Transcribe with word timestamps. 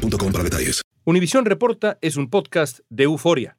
boostmobile 0.00 0.32
para 0.32 0.44
detalles. 0.44 0.82
Univisión 1.04 1.44
Reporta 1.44 1.98
es 2.00 2.16
un 2.16 2.28
podcast 2.28 2.80
de 2.88 3.04
euforia. 3.04 3.56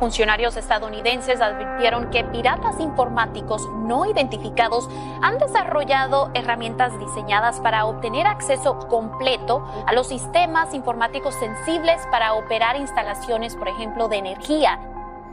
Funcionarios 0.00 0.56
estadounidenses 0.56 1.40
advirtieron 1.40 2.10
que 2.10 2.24
piratas 2.24 2.80
informáticos 2.80 3.68
no 3.86 4.04
identificados 4.04 4.88
han 5.22 5.38
desarrollado 5.38 6.32
herramientas 6.34 6.98
diseñadas 6.98 7.60
para 7.60 7.84
obtener 7.84 8.26
acceso 8.26 8.80
completo 8.88 9.64
a 9.86 9.92
los 9.92 10.08
sistemas 10.08 10.74
informáticos 10.74 11.36
sensibles 11.36 12.00
para 12.10 12.34
operar 12.34 12.74
instalaciones, 12.76 13.54
por 13.54 13.68
ejemplo, 13.68 14.08
de 14.08 14.16
energía. 14.16 14.80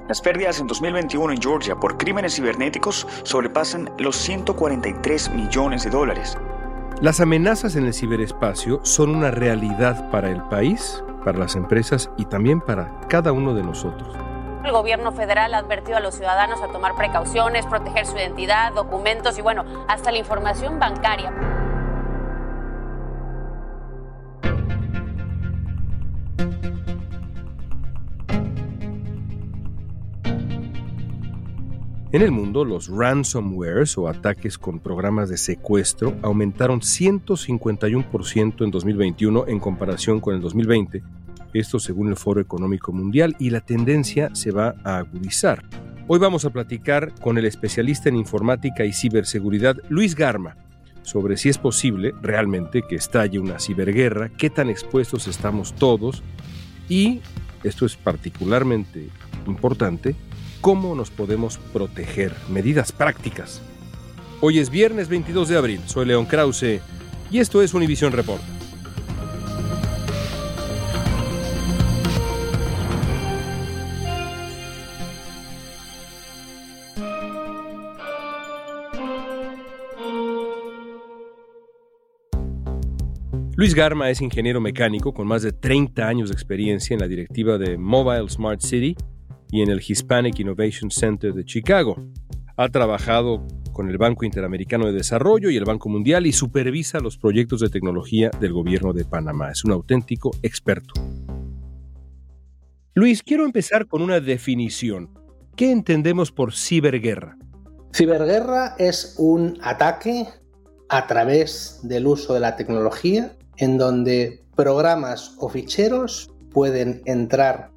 Las 0.08 0.22
pérdidas 0.22 0.60
en 0.60 0.68
2021 0.68 1.34
en 1.34 1.42
Georgia 1.42 1.76
por 1.76 1.98
crímenes 1.98 2.36
cibernéticos 2.36 3.08
sobrepasan 3.24 3.92
los 3.98 4.16
143 4.18 5.32
millones 5.32 5.84
de 5.84 5.90
dólares. 5.90 6.38
Las 7.02 7.22
amenazas 7.22 7.78
en 7.78 7.86
el 7.86 7.94
ciberespacio 7.94 8.82
son 8.84 9.16
una 9.16 9.32
realidad 9.32 10.10
para 10.12 10.30
el 10.30 10.44
país, 10.44 11.02
para 11.24 11.40
las 11.40 11.56
empresas 11.56 12.12
y 12.18 12.26
también 12.26 12.60
para 12.60 12.92
cada 13.08 13.32
uno 13.32 13.54
de 13.54 13.64
nosotros. 13.64 14.14
El 14.66 14.74
gobierno 14.74 15.14
federal 15.14 15.54
ha 15.54 15.60
advertido 15.60 15.96
a 15.96 16.02
los 16.02 16.16
ciudadanos 16.16 16.62
a 16.62 16.68
tomar 16.68 16.98
precauciones, 16.98 17.66
proteger 17.68 18.06
su 18.06 18.18
identidad, 18.18 18.74
documentos 18.74 19.40
y 19.40 19.42
bueno, 19.42 19.64
hasta 19.88 20.12
la 20.12 20.18
información 20.18 20.78
bancaria. 20.78 21.32
En 32.12 32.24
el 32.24 32.32
mundo, 32.32 32.66
los 32.66 32.88
ransomwares 32.88 33.96
o 34.00 34.08
ataques 34.08 34.58
con 34.58 34.80
programas 34.80 35.30
de 35.30 35.38
secuestro 35.38 36.18
aumentaron 36.24 36.80
151% 36.80 38.64
en 38.64 38.72
2021 38.72 39.46
en 39.48 39.60
comparación 39.60 40.20
con 40.20 40.34
el 40.34 40.42
2020, 40.42 41.04
esto 41.54 41.80
según 41.80 42.10
el 42.10 42.16
Foro 42.16 42.42
Económico 42.42 42.92
Mundial, 42.92 43.36
y 43.38 43.52
la 43.52 43.62
tendencia 43.62 44.34
se 44.34 44.50
va 44.50 44.74
a 44.84 44.98
agudizar. 44.98 45.64
Hoy 46.08 46.18
vamos 46.18 46.46
a 46.46 46.50
platicar 46.50 47.14
con 47.22 47.38
el 47.38 47.46
especialista 47.46 48.10
en 48.10 48.16
informática 48.16 48.86
y 48.86 48.92
ciberseguridad, 48.92 49.78
Luis 49.90 50.16
Garma, 50.16 50.58
sobre 51.04 51.38
si 51.38 51.50
es 51.50 51.60
posible 51.60 52.16
realmente 52.24 52.82
que 52.82 52.96
estalle 52.96 53.38
una 53.38 53.60
ciberguerra, 53.60 54.30
qué 54.30 54.50
tan 54.50 54.72
expuestos 54.72 55.28
estamos 55.28 55.76
todos 55.76 56.24
y, 56.88 57.22
esto 57.64 57.86
es 57.86 57.96
particularmente 57.98 59.10
importante, 59.46 60.16
cómo 60.62 60.96
nos 60.96 61.10
podemos 61.10 61.58
proteger, 61.58 62.36
medidas 62.50 62.92
prácticas. 62.92 63.62
Hoy 64.42 64.60
es 64.60 64.70
viernes 64.70 65.10
22 65.10 65.50
de 65.50 65.58
abril, 65.58 65.82
soy 65.86 66.06
León 66.06 66.26
Krause 66.26 66.82
y 67.32 67.40
esto 67.40 67.62
es 67.62 67.74
Univision 67.74 68.12
Report. 68.12 68.42
Luis 83.56 83.76
Garma 83.76 84.10
es 84.10 84.22
ingeniero 84.22 84.62
mecánico 84.62 85.14
con 85.14 85.28
más 85.28 85.42
de 85.42 85.52
30 85.52 86.08
años 86.08 86.30
de 86.30 86.34
experiencia 86.34 86.94
en 86.94 87.02
la 87.02 87.10
directiva 87.10 87.58
de 87.58 87.78
Mobile 87.78 88.30
Smart 88.30 88.62
City 88.62 88.96
y 89.52 89.62
en 89.62 89.70
el 89.70 89.82
Hispanic 89.86 90.40
Innovation 90.40 90.92
Center 90.92 91.34
de 91.34 91.46
Chicago. 91.46 91.98
Ha 92.56 92.70
trabajado 92.70 93.46
con 93.72 93.90
el 93.90 93.98
Banco 93.98 94.26
Interamericano 94.26 94.88
de 94.88 94.94
Desarrollo 94.94 95.50
y 95.50 95.58
el 95.58 95.64
Banco 95.64 95.90
Mundial 95.90 96.26
y 96.28 96.34
supervisa 96.34 97.00
los 97.00 97.18
proyectos 97.18 97.62
de 97.62 97.70
tecnología 97.70 98.30
del 98.40 98.54
gobierno 98.54 98.92
de 98.94 99.06
Panamá. 99.06 99.52
Es 99.52 99.64
un 99.64 99.72
auténtico 99.72 100.32
experto. 100.44 100.94
Luis, 102.94 103.24
quiero 103.24 103.46
empezar 103.46 103.88
con 103.88 104.02
una 104.02 104.20
definición. 104.20 105.10
¿Qué 105.56 105.72
entendemos 105.72 106.32
por 106.32 106.54
ciberguerra? 106.54 107.38
Ciberguerra 107.94 108.76
es 108.78 109.16
un 109.18 109.58
ataque 109.62 110.28
a 110.90 111.08
través 111.08 111.80
del 111.84 112.08
uso 112.08 112.34
de 112.34 112.42
la 112.42 112.56
tecnología 112.56 113.38
en 113.58 113.78
donde 113.78 114.44
programas 114.56 115.36
o 115.38 115.48
ficheros 115.48 116.32
pueden 116.52 117.02
entrar 117.06 117.72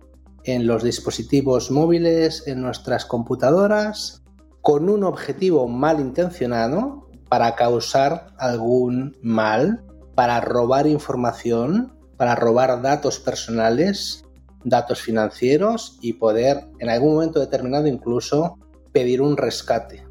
en 0.45 0.67
los 0.67 0.83
dispositivos 0.83 1.71
móviles, 1.71 2.47
en 2.47 2.63
nuestras 2.63 3.05
computadoras, 3.05 4.23
con 4.61 4.89
un 4.89 5.05
objetivo 5.05 5.69
malintencionado 5.69 7.09
para 7.29 7.55
causar 7.55 8.29
algún 8.39 9.17
mal, 9.23 9.85
para 10.15 10.41
robar 10.41 10.87
información, 10.87 11.93
para 12.17 12.35
robar 12.35 12.83
datos 12.83 13.19
personales, 13.19 14.25
datos 14.65 15.01
financieros 15.01 15.99
y 16.01 16.15
poder 16.15 16.69
en 16.79 16.91
algún 16.91 17.15
momento 17.15 17.41
determinado 17.41 17.87
incluso 17.87 18.59
pedir 18.93 19.23
un 19.23 19.37
rescate. 19.37 20.07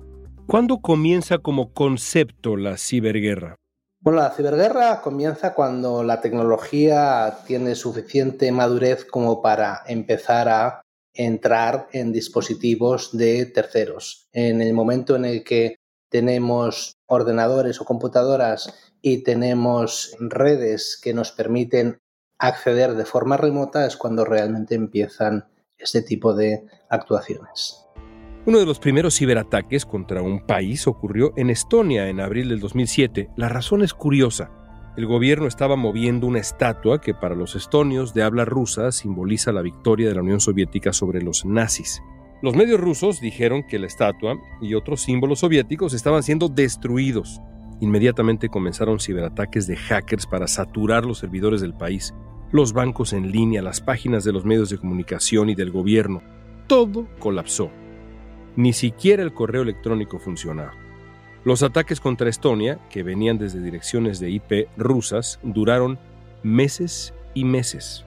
¿Cuándo 0.47 0.79
comienza 0.79 1.37
como 1.37 1.71
concepto 1.71 2.57
la 2.57 2.77
ciberguerra? 2.77 3.55
Bueno, 4.03 4.21
la 4.21 4.31
ciberguerra 4.31 4.99
comienza 5.01 5.53
cuando 5.53 6.03
la 6.03 6.21
tecnología 6.21 7.37
tiene 7.45 7.75
suficiente 7.75 8.51
madurez 8.51 9.05
como 9.05 9.43
para 9.43 9.83
empezar 9.85 10.49
a 10.49 10.81
entrar 11.13 11.87
en 11.91 12.11
dispositivos 12.11 13.15
de 13.15 13.45
terceros. 13.45 14.27
En 14.33 14.63
el 14.63 14.73
momento 14.73 15.15
en 15.15 15.25
el 15.25 15.43
que 15.43 15.75
tenemos 16.09 16.95
ordenadores 17.05 17.79
o 17.79 17.85
computadoras 17.85 18.73
y 19.03 19.21
tenemos 19.21 20.15
redes 20.19 20.99
que 20.99 21.13
nos 21.13 21.31
permiten 21.31 21.99
acceder 22.39 22.95
de 22.95 23.05
forma 23.05 23.37
remota 23.37 23.85
es 23.85 23.97
cuando 23.97 24.25
realmente 24.25 24.73
empiezan 24.73 25.45
este 25.77 26.01
tipo 26.01 26.33
de 26.33 26.65
actuaciones. 26.89 27.80
Uno 28.43 28.57
de 28.57 28.65
los 28.65 28.79
primeros 28.79 29.15
ciberataques 29.15 29.85
contra 29.85 30.23
un 30.23 30.39
país 30.39 30.87
ocurrió 30.87 31.31
en 31.35 31.51
Estonia 31.51 32.09
en 32.09 32.19
abril 32.19 32.49
del 32.49 32.59
2007. 32.59 33.29
La 33.35 33.49
razón 33.49 33.83
es 33.83 33.93
curiosa. 33.93 34.49
El 34.97 35.05
gobierno 35.05 35.45
estaba 35.45 35.75
moviendo 35.75 36.25
una 36.25 36.39
estatua 36.39 36.99
que 36.99 37.13
para 37.13 37.35
los 37.35 37.55
estonios 37.55 38.15
de 38.15 38.23
habla 38.23 38.43
rusa 38.43 38.91
simboliza 38.91 39.51
la 39.51 39.61
victoria 39.61 40.09
de 40.09 40.15
la 40.15 40.23
Unión 40.23 40.39
Soviética 40.39 40.91
sobre 40.91 41.21
los 41.21 41.45
nazis. 41.45 42.01
Los 42.41 42.55
medios 42.55 42.79
rusos 42.79 43.21
dijeron 43.21 43.61
que 43.61 43.77
la 43.77 43.85
estatua 43.85 44.39
y 44.59 44.73
otros 44.73 45.01
símbolos 45.01 45.41
soviéticos 45.41 45.93
estaban 45.93 46.23
siendo 46.23 46.49
destruidos. 46.49 47.41
Inmediatamente 47.79 48.49
comenzaron 48.49 48.99
ciberataques 48.99 49.67
de 49.67 49.75
hackers 49.77 50.25
para 50.25 50.47
saturar 50.47 51.05
los 51.05 51.19
servidores 51.19 51.61
del 51.61 51.75
país, 51.75 52.15
los 52.51 52.73
bancos 52.73 53.13
en 53.13 53.31
línea, 53.31 53.61
las 53.61 53.81
páginas 53.81 54.23
de 54.23 54.33
los 54.33 54.45
medios 54.45 54.71
de 54.71 54.79
comunicación 54.79 55.51
y 55.51 55.55
del 55.55 55.69
gobierno. 55.69 56.23
Todo 56.65 57.07
colapsó. 57.19 57.69
Ni 58.55 58.73
siquiera 58.73 59.23
el 59.23 59.33
correo 59.33 59.61
electrónico 59.61 60.19
funcionaba. 60.19 60.73
Los 61.43 61.63
ataques 61.63 61.99
contra 61.99 62.29
Estonia, 62.29 62.79
que 62.89 63.01
venían 63.01 63.37
desde 63.37 63.61
direcciones 63.61 64.19
de 64.19 64.29
IP 64.29 64.67
rusas, 64.77 65.39
duraron 65.41 65.97
meses 66.43 67.13
y 67.33 67.45
meses. 67.45 68.05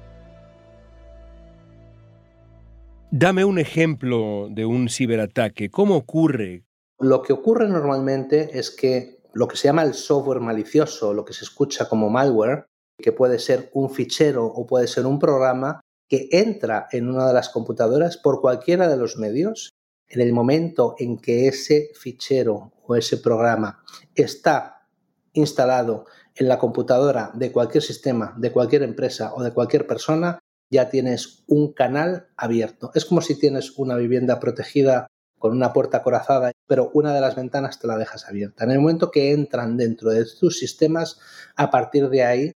Dame 3.11 3.45
un 3.45 3.59
ejemplo 3.59 4.49
de 4.51 4.67
un 4.67 4.89
ciberataque. 4.89 5.71
¿Cómo 5.71 5.97
ocurre? 5.97 6.65
Lo 7.01 7.23
que 7.23 7.33
ocurre 7.33 7.69
normalmente 7.69 8.59
es 8.59 8.71
que 8.71 9.19
lo 9.33 9.49
que 9.49 9.57
se 9.57 9.69
llama 9.69 9.83
el 9.83 9.95
software 9.95 10.41
malicioso, 10.41 11.13
lo 11.13 11.25
que 11.25 11.33
se 11.33 11.45
escucha 11.45 11.89
como 11.89 12.11
malware, 12.11 12.67
que 12.99 13.13
puede 13.13 13.39
ser 13.39 13.71
un 13.73 13.91
fichero 13.91 14.47
o 14.47 14.67
puede 14.67 14.87
ser 14.87 15.07
un 15.07 15.19
programa 15.19 15.81
que 16.09 16.29
entra 16.31 16.87
en 16.93 17.09
una 17.09 17.27
de 17.27 17.35
las 17.35 17.49
computadoras 17.49 18.17
por 18.17 18.41
cualquiera 18.41 18.89
de 18.89 18.97
los 18.97 19.17
medios 19.17 19.71
en 20.15 20.21
el 20.21 20.33
momento 20.33 20.95
en 20.99 21.19
que 21.19 21.49
ese 21.49 21.91
fichero 21.95 22.73
o 22.87 22.97
ese 22.97 23.19
programa 23.19 23.83
está 24.15 24.87
instalado 25.33 26.07
en 26.37 26.49
la 26.49 26.59
computadora 26.59 27.31
de 27.35 27.53
cualquier 27.53 27.83
sistema, 27.83 28.35
de 28.37 28.53
cualquier 28.53 28.83
empresa 28.83 29.35
o 29.35 29.43
de 29.43 29.53
cualquier 29.53 29.87
persona, 29.87 30.39
ya 30.71 30.89
tienes 30.89 31.45
un 31.47 31.73
canal 31.73 32.29
abierto. 32.37 32.91
Es 32.95 33.05
como 33.05 33.21
si 33.21 33.39
tienes 33.39 33.79
una 33.79 33.97
vivienda 33.97 34.41
protegida 34.41 35.07
con 35.39 35.53
una 35.53 35.73
puerta 35.73 36.03
corazada, 36.03 36.53
pero 36.67 36.91
una 36.95 37.15
de 37.15 37.21
las 37.21 37.37
ventanas 37.37 37.79
te 37.79 37.87
la 37.87 37.99
dejas 37.99 38.27
abierta. 38.27 38.65
En 38.65 38.71
el 38.71 38.81
momento 38.81 39.11
que 39.11 39.33
entran 39.33 39.77
dentro 39.77 40.11
de 40.11 40.25
tus 40.41 40.59
sistemas, 40.59 41.21
a 41.55 41.71
partir 41.71 42.09
de 42.09 42.25
ahí 42.25 42.53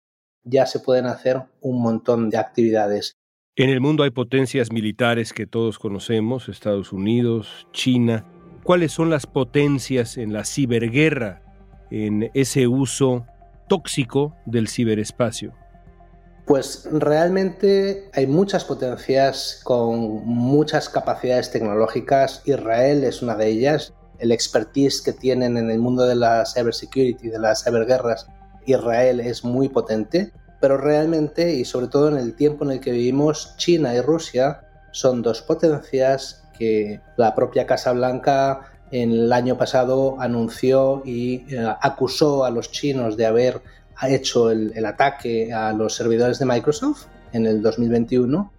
ya 0.44 0.66
se 0.66 0.80
pueden 0.80 1.07
hacer 1.07 1.42
un 1.62 1.81
montón 1.81 2.30
de 2.30 2.38
actividades. 2.38 3.16
En 3.57 3.69
el 3.69 3.80
mundo 3.80 4.04
hay 4.04 4.10
potencias 4.10 4.69
militares 4.69 5.31
que 5.31 5.48
todos 5.48 5.80
conocemos, 5.80 6.50
Estados 6.50 6.92
Unidos, 6.92 7.68
China. 7.72 8.25
¿Cuáles 8.66 8.92
son 8.92 9.10
las 9.10 9.28
potencias 9.28 10.18
en 10.18 10.34
la 10.34 10.44
ciberguerra, 10.44 11.42
en 11.90 12.30
ese 12.34 12.68
uso 12.68 13.25
tóxico 13.69 14.36
del 14.46 14.68
ciberespacio? 14.68 15.54
Pues 16.46 16.86
realmente 16.92 18.10
hay 18.13 18.28
muchas 18.28 18.66
potencias 18.66 19.62
con 19.63 20.25
muchas 20.25 20.90
capacidades 20.90 21.50
tecnológicas. 21.50 22.42
Israel 22.44 23.06
es 23.06 23.22
una 23.22 23.38
de 23.38 23.48
ellas. 23.48 23.94
El 24.19 24.34
expertise 24.34 25.02
que 25.02 25.13
tienen 25.13 25.56
en 25.56 25.72
el 25.72 25.80
mundo 25.80 26.06
de 26.06 26.16
la 26.16 26.44
cybersecurity, 26.46 27.30
de 27.30 27.40
las 27.40 27.63
ciberguerras, 27.63 28.28
Israel 28.66 29.22
es 29.22 29.46
muy 29.46 29.69
potente. 29.69 30.34
Pero 30.60 30.78
realmente, 30.78 31.54
y 31.54 31.66
sobre 31.66 31.88
todo 31.88 32.10
en 32.10 32.18
el 32.18 32.36
tiempo 32.36 32.66
en 32.66 32.72
el 32.72 32.80
que 32.80 32.92
vivimos, 32.92 33.56
China 33.57 33.94
y 33.94 34.02
Rusia 34.02 34.62
son 34.92 35.22
dos 35.22 35.42
potencias 35.42 36.44
que 36.57 37.02
la 37.18 37.36
propia 37.36 37.66
Casa 37.66 37.92
Blanca 37.92 38.72
en 38.92 39.12
el 39.12 39.34
año 39.34 39.57
pasado 39.57 40.16
anunció 40.19 41.02
y 41.06 41.44
eh, 41.54 41.68
acusó 41.81 42.46
a 42.46 42.50
los 42.50 42.72
chinos 42.72 43.18
de 43.18 43.25
haber 43.25 43.62
hecho 44.07 44.52
el, 44.52 44.86
ataque 44.86 45.54
a 45.54 45.74
los 45.74 45.96
servidores 45.96 46.40
de 46.40 46.46
Microsoft 46.46 47.06
en 47.34 47.46
el 47.46 47.62
2021. 47.62 48.52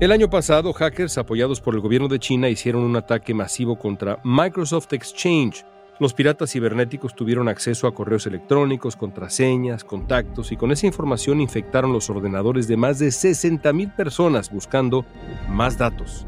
El 0.00 0.10
año 0.10 0.28
pasado, 0.28 0.72
hackers 0.72 1.16
apoyados 1.18 1.60
por 1.60 1.74
el 1.74 1.80
gobierno 1.80 2.08
de 2.08 2.18
China 2.18 2.48
hicieron 2.48 2.82
un 2.82 2.96
ataque 2.96 3.34
masivo 3.34 3.78
contra 3.78 4.18
Microsoft 4.24 4.92
Exchange. 4.92 5.64
Los 6.00 6.14
piratas 6.14 6.50
cibernéticos 6.50 7.14
tuvieron 7.14 7.48
acceso 7.48 7.86
a 7.86 7.94
correos 7.94 8.26
electrónicos, 8.26 8.96
contraseñas, 8.96 9.84
contactos 9.84 10.50
y 10.50 10.56
con 10.56 10.72
esa 10.72 10.86
información 10.86 11.40
infectaron 11.40 11.92
los 11.92 12.08
ordenadores 12.10 12.66
de 12.66 12.76
más 12.76 12.98
de 12.98 13.08
60.000 13.08 13.94
personas 13.94 14.50
buscando 14.50 15.04
más 15.48 15.78
datos. 15.78 16.26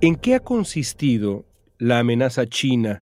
¿En 0.00 0.16
qué 0.16 0.34
ha 0.34 0.40
consistido 0.40 1.44
la 1.78 1.98
amenaza 1.98 2.46
china 2.46 3.00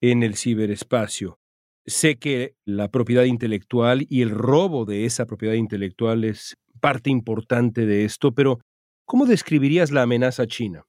en 0.00 0.22
el 0.22 0.36
ciberespacio? 0.36 1.38
Sé 1.84 2.16
que 2.18 2.54
la 2.64 2.88
propiedad 2.88 3.24
intelectual 3.24 4.06
y 4.08 4.22
el 4.22 4.30
robo 4.30 4.84
de 4.84 5.04
esa 5.04 5.26
propiedad 5.26 5.54
intelectual 5.54 6.24
es 6.24 6.56
parte 6.80 7.10
importante 7.10 7.86
de 7.86 8.04
esto, 8.04 8.32
pero 8.32 8.60
¿cómo 9.04 9.26
describirías 9.26 9.90
la 9.90 10.02
amenaza 10.02 10.46
china? 10.46 10.84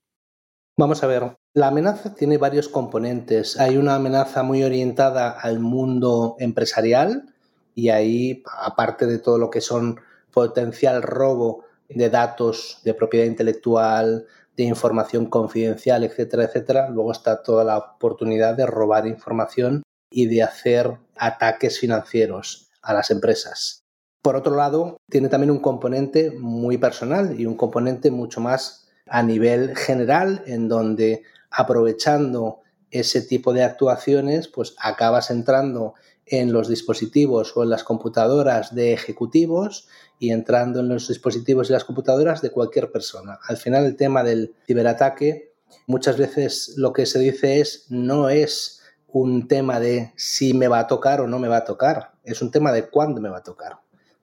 Vamos 0.77 1.03
a 1.03 1.07
ver, 1.07 1.37
la 1.57 1.69
amenaza 1.69 2.13
tiene 2.13 2.37
varios 2.37 2.69
componentes. 2.69 3.59
Hay 3.59 3.77
una 3.77 3.95
amenaza 3.95 4.43
muy 4.43 4.63
orientada 4.63 5.31
al 5.31 5.59
mundo 5.59 6.35
empresarial 6.37 7.33
y 7.73 7.89
ahí, 7.89 8.43
aparte 8.61 9.07
de 9.07 9.17
todo 9.17 9.39
lo 9.39 9.49
que 9.49 9.59
son 9.59 9.99
potencial 10.31 11.01
robo 11.01 11.63
de 11.89 12.11
datos 12.11 12.79
de 12.83 12.93
propiedad 12.93 13.25
intelectual, 13.25 14.27
de 14.55 14.63
información 14.65 15.25
confidencial, 15.25 16.03
etcétera, 16.03 16.43
etcétera. 16.43 16.89
Luego 16.89 17.11
está 17.11 17.41
toda 17.41 17.63
la 17.63 17.79
oportunidad 17.79 18.55
de 18.55 18.67
robar 18.67 19.07
información 19.07 19.81
y 20.11 20.27
de 20.27 20.43
hacer 20.43 20.99
ataques 21.15 21.79
financieros 21.79 22.69
a 22.83 22.93
las 22.93 23.09
empresas. 23.09 23.79
Por 24.21 24.35
otro 24.35 24.55
lado, 24.55 24.97
tiene 25.09 25.27
también 25.27 25.49
un 25.49 25.59
componente 25.59 26.29
muy 26.29 26.77
personal 26.77 27.39
y 27.39 27.47
un 27.47 27.57
componente 27.57 28.11
mucho 28.11 28.41
más 28.41 28.87
a 29.09 29.23
nivel 29.23 29.75
general, 29.75 30.43
en 30.45 30.67
donde 30.67 31.23
aprovechando 31.57 32.59
ese 32.91 33.19
tipo 33.19 33.51
de 33.51 33.63
actuaciones, 33.63 34.47
pues 34.47 34.75
acabas 34.77 35.31
entrando 35.31 35.95
en 36.27 36.53
los 36.53 36.69
dispositivos 36.69 37.57
o 37.57 37.63
en 37.63 37.71
las 37.71 37.83
computadoras 37.83 38.75
de 38.75 38.93
ejecutivos 38.93 39.87
y 40.19 40.29
entrando 40.29 40.81
en 40.81 40.89
los 40.89 41.07
dispositivos 41.07 41.69
y 41.69 41.73
las 41.73 41.83
computadoras 41.83 42.43
de 42.43 42.51
cualquier 42.51 42.91
persona. 42.91 43.39
Al 43.47 43.57
final 43.57 43.85
el 43.85 43.95
tema 43.95 44.23
del 44.23 44.53
ciberataque 44.67 45.51
muchas 45.87 46.17
veces 46.17 46.75
lo 46.77 46.93
que 46.93 47.07
se 47.07 47.17
dice 47.17 47.59
es 47.59 47.87
no 47.89 48.29
es 48.29 48.83
un 49.07 49.47
tema 49.47 49.79
de 49.79 50.13
si 50.15 50.53
me 50.53 50.67
va 50.67 50.79
a 50.79 50.87
tocar 50.87 51.21
o 51.21 51.27
no 51.27 51.39
me 51.39 51.47
va 51.47 51.57
a 51.57 51.65
tocar, 51.65 52.13
es 52.23 52.43
un 52.43 52.51
tema 52.51 52.71
de 52.71 52.87
cuándo 52.87 53.19
me 53.19 53.29
va 53.29 53.39
a 53.39 53.43
tocar. 53.43 53.79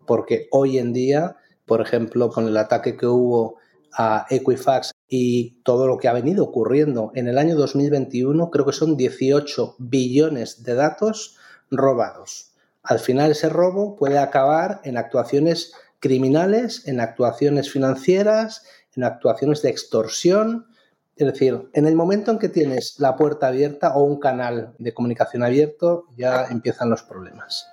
Porque 0.07 0.47
hoy 0.53 0.79
en 0.79 0.93
día, 0.93 1.37
por 1.67 1.81
ejemplo, 1.81 2.29
con 2.29 2.47
el 2.47 2.57
ataque 2.57 2.97
que 2.97 3.07
hubo 3.07 3.57
a 3.93 4.27
Equifax 4.31 4.94
y 5.17 5.61
todo 5.63 5.87
lo 5.87 5.99
que 5.99 6.09
ha 6.09 6.13
venido 6.13 6.43
ocurriendo 6.43 7.13
en 7.15 7.29
el 7.29 7.39
año 7.39 7.55
2021, 7.55 8.51
creo 8.51 8.67
que 8.67 8.73
son 8.73 8.97
18 8.97 9.77
billones 9.79 10.65
de 10.65 10.75
datos 10.75 11.37
robados. 11.71 12.51
Al 12.83 12.99
final 12.99 13.31
ese 13.31 13.49
robo 13.49 13.95
puede 13.95 14.19
acabar 14.19 14.81
en 14.83 14.97
actuaciones 14.97 15.73
criminales, 16.01 16.89
en 16.89 16.99
actuaciones 16.99 17.71
financieras, 17.71 18.65
en 18.97 19.05
actuaciones 19.05 19.63
de 19.63 19.71
extorsión. 19.71 20.67
Es 21.15 21.29
decir, 21.29 21.71
en 21.75 21.87
el 21.87 21.95
momento 21.95 22.33
en 22.33 22.41
que 22.41 22.49
tienes 22.49 22.99
la 22.99 23.15
puerta 23.15 23.47
abierta 23.47 23.95
o 23.95 24.03
un 24.03 24.19
canal 24.19 24.75
de 24.81 24.95
comunicación 24.95 25.45
abierto, 25.45 26.07
ya 26.17 26.47
empiezan 26.47 26.91
los 26.91 27.05
problemas. 27.05 27.69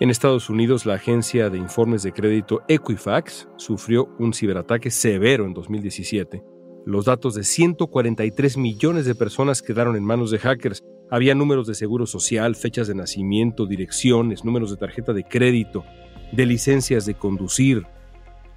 En 0.00 0.10
Estados 0.10 0.48
Unidos, 0.48 0.86
la 0.86 0.94
agencia 0.94 1.50
de 1.50 1.58
informes 1.58 2.04
de 2.04 2.12
crédito 2.12 2.62
Equifax 2.68 3.48
sufrió 3.56 4.08
un 4.20 4.32
ciberataque 4.32 4.92
severo 4.92 5.44
en 5.44 5.54
2017. 5.54 6.44
Los 6.86 7.06
datos 7.06 7.34
de 7.34 7.42
143 7.42 8.58
millones 8.58 9.06
de 9.06 9.16
personas 9.16 9.60
quedaron 9.60 9.96
en 9.96 10.04
manos 10.04 10.30
de 10.30 10.38
hackers, 10.38 10.84
había 11.10 11.34
números 11.34 11.66
de 11.66 11.74
seguro 11.74 12.06
social, 12.06 12.54
fechas 12.54 12.86
de 12.86 12.94
nacimiento, 12.94 13.66
direcciones, 13.66 14.44
números 14.44 14.70
de 14.70 14.76
tarjeta 14.76 15.12
de 15.12 15.24
crédito, 15.24 15.84
de 16.30 16.46
licencias 16.46 17.04
de 17.04 17.14
conducir. 17.14 17.84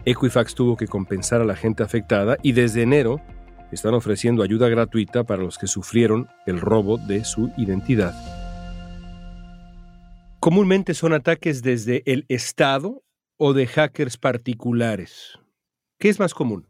Equifax 0.05 0.53
tuvo 0.53 0.77
que 0.77 0.88
compensar 0.88 1.41
a 1.41 1.45
la 1.45 1.55
gente 1.55 1.81
afectada 1.81 2.38
y 2.43 2.51
desde 2.51 2.83
enero 2.83 3.19
están 3.71 3.95
ofreciendo 3.95 4.43
ayuda 4.43 4.69
gratuita 4.69 5.23
para 5.23 5.41
los 5.41 5.57
que 5.57 5.65
sufrieron 5.65 6.27
el 6.45 6.61
robo 6.61 6.99
de 6.99 7.25
su 7.25 7.49
identidad. 7.57 8.40
Comúnmente 10.41 10.95
son 10.95 11.13
ataques 11.13 11.61
desde 11.61 12.01
el 12.11 12.25
Estado 12.27 13.03
o 13.38 13.53
de 13.53 13.67
hackers 13.67 14.17
particulares. 14.17 15.38
¿Qué 15.99 16.09
es 16.09 16.19
más 16.19 16.33
común? 16.33 16.67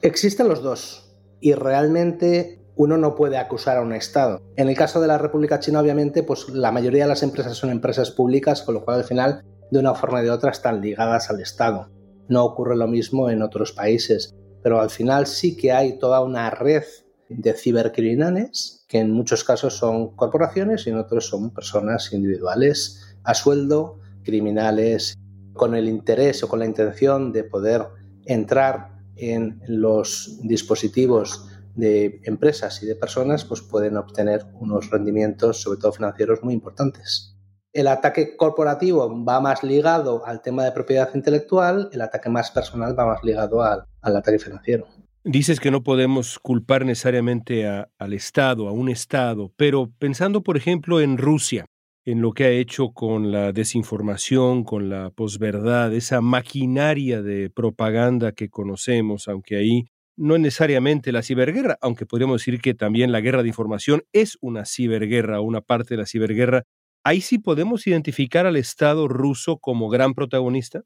Existen 0.00 0.48
los 0.48 0.60
dos 0.60 1.14
y 1.40 1.52
realmente 1.52 2.60
uno 2.74 2.96
no 2.96 3.14
puede 3.14 3.36
acusar 3.36 3.76
a 3.76 3.82
un 3.82 3.92
Estado. 3.92 4.42
En 4.56 4.68
el 4.68 4.76
caso 4.76 5.00
de 5.00 5.06
la 5.06 5.18
República 5.18 5.60
China, 5.60 5.78
obviamente, 5.78 6.24
pues 6.24 6.48
la 6.48 6.72
mayoría 6.72 7.04
de 7.04 7.10
las 7.10 7.22
empresas 7.22 7.56
son 7.56 7.70
empresas 7.70 8.10
públicas, 8.10 8.62
con 8.62 8.74
lo 8.74 8.84
cual 8.84 8.98
al 8.98 9.04
final, 9.04 9.44
de 9.70 9.78
una 9.78 9.94
forma 9.94 10.18
o 10.18 10.22
de 10.24 10.30
otra, 10.32 10.50
están 10.50 10.80
ligadas 10.80 11.30
al 11.30 11.40
Estado. 11.40 11.92
No 12.26 12.44
ocurre 12.44 12.76
lo 12.76 12.88
mismo 12.88 13.30
en 13.30 13.42
otros 13.42 13.70
países, 13.70 14.34
pero 14.64 14.80
al 14.80 14.90
final 14.90 15.28
sí 15.28 15.56
que 15.56 15.70
hay 15.70 15.96
toda 15.96 16.22
una 16.22 16.50
red 16.50 16.82
de 17.28 17.54
cibercriminales, 17.54 18.84
que 18.88 18.98
en 18.98 19.12
muchos 19.12 19.44
casos 19.44 19.76
son 19.76 20.16
corporaciones 20.16 20.88
y 20.88 20.90
en 20.90 20.98
otros 20.98 21.28
son 21.28 21.54
personas 21.54 22.12
individuales 22.12 23.11
a 23.24 23.34
sueldo, 23.34 23.98
criminales, 24.22 25.14
con 25.52 25.74
el 25.74 25.88
interés 25.88 26.42
o 26.42 26.48
con 26.48 26.60
la 26.60 26.66
intención 26.66 27.32
de 27.32 27.44
poder 27.44 27.82
entrar 28.24 28.92
en 29.16 29.60
los 29.66 30.38
dispositivos 30.42 31.48
de 31.74 32.20
empresas 32.24 32.82
y 32.82 32.86
de 32.86 32.96
personas 32.96 33.44
pues 33.44 33.62
pueden 33.62 33.96
obtener 33.96 34.44
unos 34.54 34.90
rendimientos, 34.90 35.62
sobre 35.62 35.78
todo 35.78 35.92
financieros, 35.92 36.42
muy 36.42 36.54
importantes. 36.54 37.36
El 37.72 37.86
ataque 37.86 38.36
corporativo 38.36 39.24
va 39.24 39.40
más 39.40 39.62
ligado 39.62 40.26
al 40.26 40.42
tema 40.42 40.64
de 40.64 40.72
propiedad 40.72 41.08
intelectual, 41.14 41.88
el 41.92 42.02
ataque 42.02 42.28
más 42.28 42.50
personal 42.50 42.98
va 42.98 43.06
más 43.06 43.24
ligado 43.24 43.62
al, 43.62 43.86
ataque 44.02 44.38
financiero. 44.38 44.86
Dices 45.24 45.60
que 45.60 45.70
no 45.70 45.82
podemos 45.82 46.38
culpar 46.38 46.84
necesariamente 46.84 47.66
al 47.66 48.12
Estado, 48.12 48.68
a 48.68 48.72
un 48.72 48.90
Estado, 48.90 49.52
pero 49.56 49.90
pensando, 49.98 50.42
por 50.42 50.56
ejemplo, 50.56 51.00
en 51.00 51.16
Rusia, 51.16 51.64
en 52.04 52.20
lo 52.20 52.32
que 52.32 52.44
ha 52.44 52.50
hecho 52.50 52.92
con 52.92 53.30
la 53.30 53.52
desinformación, 53.52 54.64
con 54.64 54.88
la 54.88 55.10
posverdad, 55.10 55.92
esa 55.94 56.20
maquinaria 56.20 57.22
de 57.22 57.48
propaganda 57.48 58.32
que 58.32 58.48
conocemos, 58.48 59.28
aunque 59.28 59.56
ahí 59.56 59.84
no 60.16 60.36
necesariamente 60.36 61.12
la 61.12 61.22
ciberguerra, 61.22 61.78
aunque 61.80 62.06
podríamos 62.06 62.40
decir 62.40 62.60
que 62.60 62.74
también 62.74 63.12
la 63.12 63.20
guerra 63.20 63.42
de 63.42 63.48
información 63.48 64.02
es 64.12 64.36
una 64.40 64.64
ciberguerra, 64.64 65.40
una 65.40 65.60
parte 65.60 65.94
de 65.94 65.98
la 65.98 66.06
ciberguerra. 66.06 66.64
¿Ahí 67.04 67.20
sí 67.20 67.38
podemos 67.38 67.86
identificar 67.86 68.46
al 68.46 68.56
Estado 68.56 69.08
ruso 69.08 69.58
como 69.58 69.88
gran 69.88 70.14
protagonista? 70.14 70.82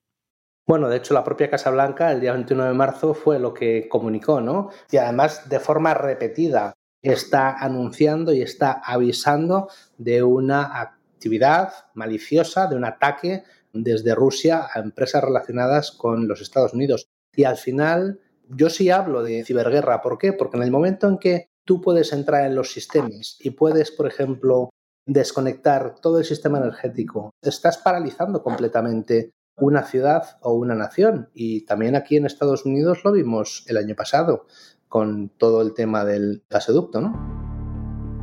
Bueno, 0.66 0.88
de 0.88 0.96
hecho, 0.96 1.14
la 1.14 1.24
propia 1.24 1.48
Casa 1.48 1.70
Blanca 1.70 2.10
el 2.12 2.20
día 2.20 2.32
21 2.32 2.64
de 2.64 2.74
marzo 2.74 3.14
fue 3.14 3.38
lo 3.38 3.54
que 3.54 3.88
comunicó, 3.88 4.40
¿no? 4.40 4.70
Y 4.90 4.96
además, 4.96 5.48
de 5.48 5.60
forma 5.60 5.94
repetida, 5.94 6.74
está 7.02 7.52
anunciando 7.52 8.32
y 8.32 8.42
está 8.42 8.72
avisando 8.84 9.68
de 9.96 10.22
una 10.22 10.95
actividad 11.26 11.72
maliciosa, 11.94 12.68
de 12.68 12.76
un 12.76 12.84
ataque 12.84 13.42
desde 13.72 14.14
Rusia 14.14 14.68
a 14.72 14.78
empresas 14.78 15.24
relacionadas 15.24 15.90
con 15.90 16.28
los 16.28 16.40
Estados 16.40 16.72
Unidos. 16.72 17.08
Y 17.34 17.44
al 17.44 17.56
final, 17.56 18.20
Yo 18.48 18.70
sí 18.70 18.90
hablo 18.90 19.24
de 19.24 19.42
ciberguerra. 19.44 20.00
¿Por 20.02 20.18
qué? 20.18 20.32
Porque 20.32 20.56
en 20.56 20.62
el 20.62 20.70
momento 20.70 21.08
en 21.08 21.18
que 21.18 21.48
tú 21.64 21.80
puedes 21.80 22.12
entrar 22.12 22.46
en 22.46 22.54
los 22.54 22.70
sistemas 22.70 23.38
y 23.40 23.50
puedes, 23.50 23.90
por 23.90 24.06
ejemplo, 24.06 24.70
desconectar 25.04 25.96
todo 26.00 26.20
el 26.20 26.24
sistema 26.24 26.58
energético, 26.58 27.32
estás 27.42 27.76
paralizando 27.76 28.44
completamente 28.44 29.32
una 29.58 29.82
ciudad 29.82 30.38
o 30.42 30.52
una 30.52 30.76
nación. 30.76 31.28
Y 31.34 31.66
también 31.66 31.96
aquí 31.96 32.16
en 32.16 32.26
Estados 32.26 32.64
Unidos 32.64 33.00
lo 33.04 33.10
vimos 33.10 33.64
el 33.66 33.78
año 33.78 33.96
pasado 33.96 34.46
con 34.86 35.28
todo 35.30 35.60
el 35.60 35.74
tema 35.74 36.04
del 36.04 36.44
gasoducto, 36.48 37.00
¿no? 37.00 37.45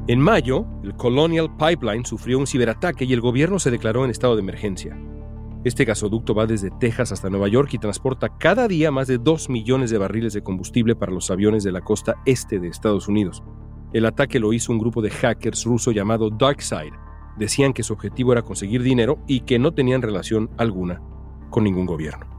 En 0.06 0.20
mayo, 0.20 0.66
el 0.84 0.96
Colonial 0.96 1.56
Pipeline 1.56 2.06
sufrió 2.06 2.38
un 2.38 2.46
ciberataque 2.46 3.06
y 3.06 3.14
el 3.14 3.22
gobierno 3.22 3.58
se 3.58 3.72
declaró 3.72 4.04
en 4.04 4.12
estado 4.12 4.36
de 4.36 4.42
emergencia. 4.42 5.00
Este 5.64 5.86
gasoducto 5.86 6.36
va 6.36 6.46
desde 6.46 6.72
Texas 6.72 7.14
hasta 7.14 7.30
Nueva 7.30 7.48
York 7.48 7.70
y 7.74 7.78
transporta 7.78 8.38
cada 8.38 8.68
día 8.68 8.92
más 8.92 9.08
de 9.08 9.18
2 9.18 9.50
millones 9.50 9.92
de 9.92 9.98
barriles 9.98 10.34
de 10.34 10.44
combustible 10.44 10.98
para 10.98 11.14
los 11.14 11.32
aviones 11.32 11.64
de 11.64 11.72
la 11.72 11.80
costa 11.80 12.16
este 12.26 12.60
de 12.60 12.68
Estados 12.68 13.08
Unidos. 13.08 13.44
El 13.94 14.06
ataque 14.06 14.42
lo 14.42 14.52
hizo 14.52 14.74
un 14.74 14.80
grupo 14.80 15.02
de 15.02 15.10
hackers 15.10 15.64
ruso 15.64 15.92
llamado 15.94 16.30
DarkSide. 16.30 16.92
Decían 17.38 17.72
que 17.72 17.84
su 17.84 17.94
objetivo 17.94 18.34
era 18.34 18.42
conseguir 18.42 18.84
dinero 18.84 19.20
y 19.26 19.42
que 19.42 19.58
no 19.58 19.72
tenían 19.72 20.02
relación 20.02 20.50
alguna 20.58 21.02
con 21.50 21.64
ningún 21.64 21.86
gobierno. 21.86 22.33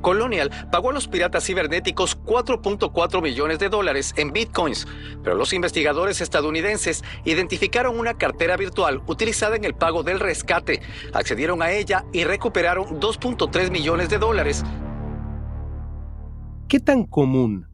Colonial 0.00 0.50
pagó 0.70 0.90
a 0.90 0.92
los 0.92 1.08
piratas 1.08 1.44
cibernéticos 1.44 2.18
4.4 2.22 3.22
millones 3.22 3.58
de 3.58 3.68
dólares 3.68 4.14
en 4.16 4.32
bitcoins, 4.32 4.86
pero 5.22 5.36
los 5.36 5.52
investigadores 5.52 6.20
estadounidenses 6.20 7.02
identificaron 7.24 7.98
una 7.98 8.14
cartera 8.14 8.56
virtual 8.56 9.02
utilizada 9.06 9.56
en 9.56 9.64
el 9.64 9.74
pago 9.74 10.02
del 10.02 10.20
rescate, 10.20 10.80
accedieron 11.12 11.62
a 11.62 11.72
ella 11.72 12.04
y 12.12 12.24
recuperaron 12.24 13.00
2.3 13.00 13.70
millones 13.70 14.08
de 14.08 14.18
dólares. 14.18 14.64
¿Qué 16.68 16.80
tan 16.80 17.04
común 17.04 17.68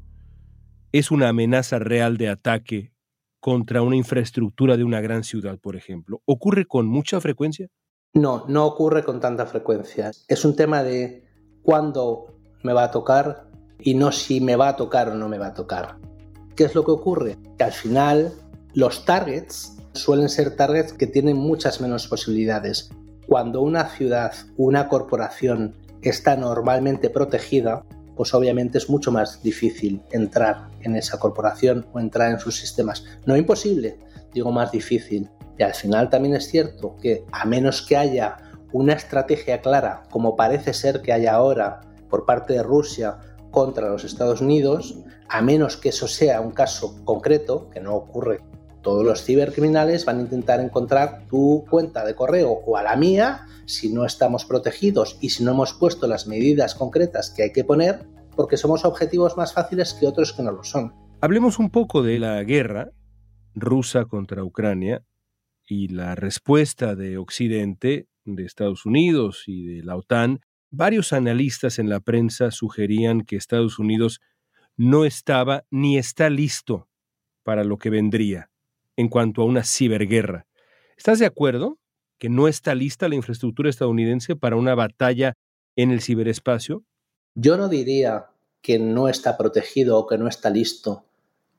es 0.93 1.11
una 1.11 1.29
amenaza 1.29 1.79
real 1.79 2.19
de 2.19 2.29
ataque 2.29 2.93
contra 3.41 3.83
una 3.83 3.97
infraestructura 3.97 4.77
de 4.77 4.85
una 4.85 5.01
gran 5.01 5.25
ciudad, 5.25 5.59
por 5.59 5.77
ejemplo? 5.77 6.21
¿Ocurre 6.27 6.67
con 6.67 6.87
mucha 6.87 7.21
frecuencia? 7.21 7.69
No, 8.15 8.45
no 8.49 8.67
ocurre 8.67 9.03
con 9.03 9.19
tanta 9.21 9.47
frecuencia. 9.47 10.11
Es 10.29 10.45
un 10.45 10.55
tema 10.55 10.83
de 10.83 11.25
cuándo 11.63 12.27
me 12.63 12.73
va 12.73 12.85
a 12.85 12.91
tocar 12.91 13.47
y 13.79 13.95
no 13.95 14.13
si 14.13 14.41
me 14.41 14.57
va 14.57 14.69
a 14.69 14.77
tocar 14.77 15.09
o 15.09 15.15
no 15.15 15.29
me 15.29 15.39
va 15.39 15.49
a 15.49 15.55
tocar. 15.55 15.97
¿Qué 16.57 16.65
es 16.65 16.75
lo 16.75 16.85
que 16.85 16.91
ocurre? 16.91 17.39
Que 17.59 17.65
al 17.65 17.73
final 17.73 18.33
los 18.75 19.05
targets 19.05 19.77
suelen 19.93 20.29
ser 20.29 20.57
targets 20.57 20.93
que 20.93 21.07
tienen 21.07 21.37
muchas 21.37 21.81
menos 21.81 22.07
posibilidades. 22.07 22.91
Cuando 23.27 23.63
una 23.63 23.89
ciudad, 23.89 24.33
una 24.57 24.89
corporación 24.89 25.75
está 26.03 26.37
normalmente 26.37 27.11
protegida, 27.11 27.85
pues 28.17 28.35
obviamente 28.35 28.79
es 28.79 28.91
mucho 28.91 29.11
más 29.11 29.43
difícil 29.43 30.03
entrar 30.11 30.69
en 30.81 30.97
esa 30.97 31.19
corporación 31.19 31.87
o 31.93 32.01
entrar 32.01 32.31
en 32.31 32.39
sus 32.39 32.57
sistemas. 32.57 33.05
No 33.25 33.37
imposible, 33.37 33.99
digo 34.35 34.53
más 34.53 34.71
difícil. 34.71 35.31
Y 35.59 35.63
al 35.63 35.75
final 35.75 36.11
también 36.11 36.35
es 36.35 36.49
cierto 36.49 36.97
que 37.01 37.25
a 37.33 37.45
menos 37.45 37.83
que 37.83 37.97
haya 37.97 38.37
una 38.73 38.95
estrategia 38.95 39.61
clara, 39.61 40.03
como 40.11 40.37
parece 40.37 40.73
ser 40.73 41.03
que 41.03 41.13
hay 41.13 41.27
ahora 41.27 41.81
por 42.09 42.27
parte 42.27 42.55
de 42.55 42.63
Rusia 42.63 43.19
contra 43.51 43.89
los 43.89 44.05
Estados 44.05 44.41
Unidos, 44.41 44.99
a 45.29 45.43
menos 45.43 45.77
que 45.77 45.91
eso 45.91 46.09
sea 46.09 46.41
un 46.41 46.53
caso 46.53 47.05
concreto, 47.05 47.71
que 47.71 47.81
no 47.81 47.95
ocurre. 47.95 48.41
Todos 48.83 49.05
los 49.05 49.25
cibercriminales 49.25 50.05
van 50.05 50.19
a 50.19 50.23
intentar 50.23 50.61
encontrar 50.61 51.27
tu 51.29 51.65
cuenta 51.71 52.05
de 52.05 52.15
correo 52.15 52.51
o 52.67 52.77
a 52.77 52.83
la 52.83 52.97
mía 52.97 53.47
si 53.67 53.93
no 53.93 54.05
estamos 54.05 54.45
protegidos 54.45 55.19
y 55.21 55.31
si 55.31 55.45
no 55.45 55.53
hemos 55.53 55.73
puesto 55.75 56.07
las 56.09 56.27
medidas 56.27 56.75
concretas 56.75 57.31
que 57.31 57.45
hay 57.45 57.53
que 57.53 57.65
poner, 57.65 58.07
porque 58.35 58.57
somos 58.57 58.85
objetivos 58.85 59.37
más 59.37 59.53
fáciles 59.53 59.95
que 59.95 60.07
otros 60.07 60.33
que 60.33 60.43
no 60.43 60.51
lo 60.51 60.65
son. 60.65 60.95
Hablemos 61.21 61.59
un 61.59 61.71
poco 61.71 62.03
de 62.03 62.19
la 62.19 62.43
guerra 62.43 62.91
rusa 63.55 64.07
contra 64.07 64.43
Ucrania 64.43 65.05
y 65.67 65.89
la 65.89 66.15
respuesta 66.15 66.97
de 66.97 67.19
Occidente 67.19 68.09
de 68.25 68.45
Estados 68.45 68.87
Unidos 68.87 69.45
y 69.47 69.67
de 69.67 69.83
la 69.83 69.97
OTAN, 69.97 70.41
varios 70.71 71.13
analistas 71.13 71.79
en 71.79 71.89
la 71.89 72.01
prensa 72.01 72.51
sugerían 72.51 73.23
que 73.23 73.37
Estados 73.37 73.79
Unidos 73.79 74.21
no 74.77 75.05
estaba 75.05 75.65
ni 75.71 75.99
está 75.99 76.31
listo 76.31 76.89
para 77.43 77.65
lo 77.65 77.79
que 77.79 77.91
vendría 77.91 78.51
en 78.97 79.09
cuanto 79.09 79.43
a 79.43 79.45
una 79.45 79.65
ciberguerra. 79.65 80.47
¿Estás 80.97 81.19
de 81.19 81.27
acuerdo 81.27 81.79
que 82.19 82.29
no 82.29 82.49
está 82.49 82.75
lista 82.75 83.09
la 83.09 83.17
infraestructura 83.17 83.69
estadounidense 83.69 84.37
para 84.37 84.57
una 84.57 84.75
batalla 84.75 85.35
en 85.77 85.91
el 85.91 86.01
ciberespacio? 86.01 86.85
Yo 87.35 87.57
no 87.57 87.69
diría 87.69 88.27
que 88.61 88.79
no 88.79 89.09
está 89.09 89.37
protegido 89.37 89.99
o 89.99 90.07
que 90.07 90.19
no 90.19 90.29
está 90.29 90.51
listo. 90.51 91.05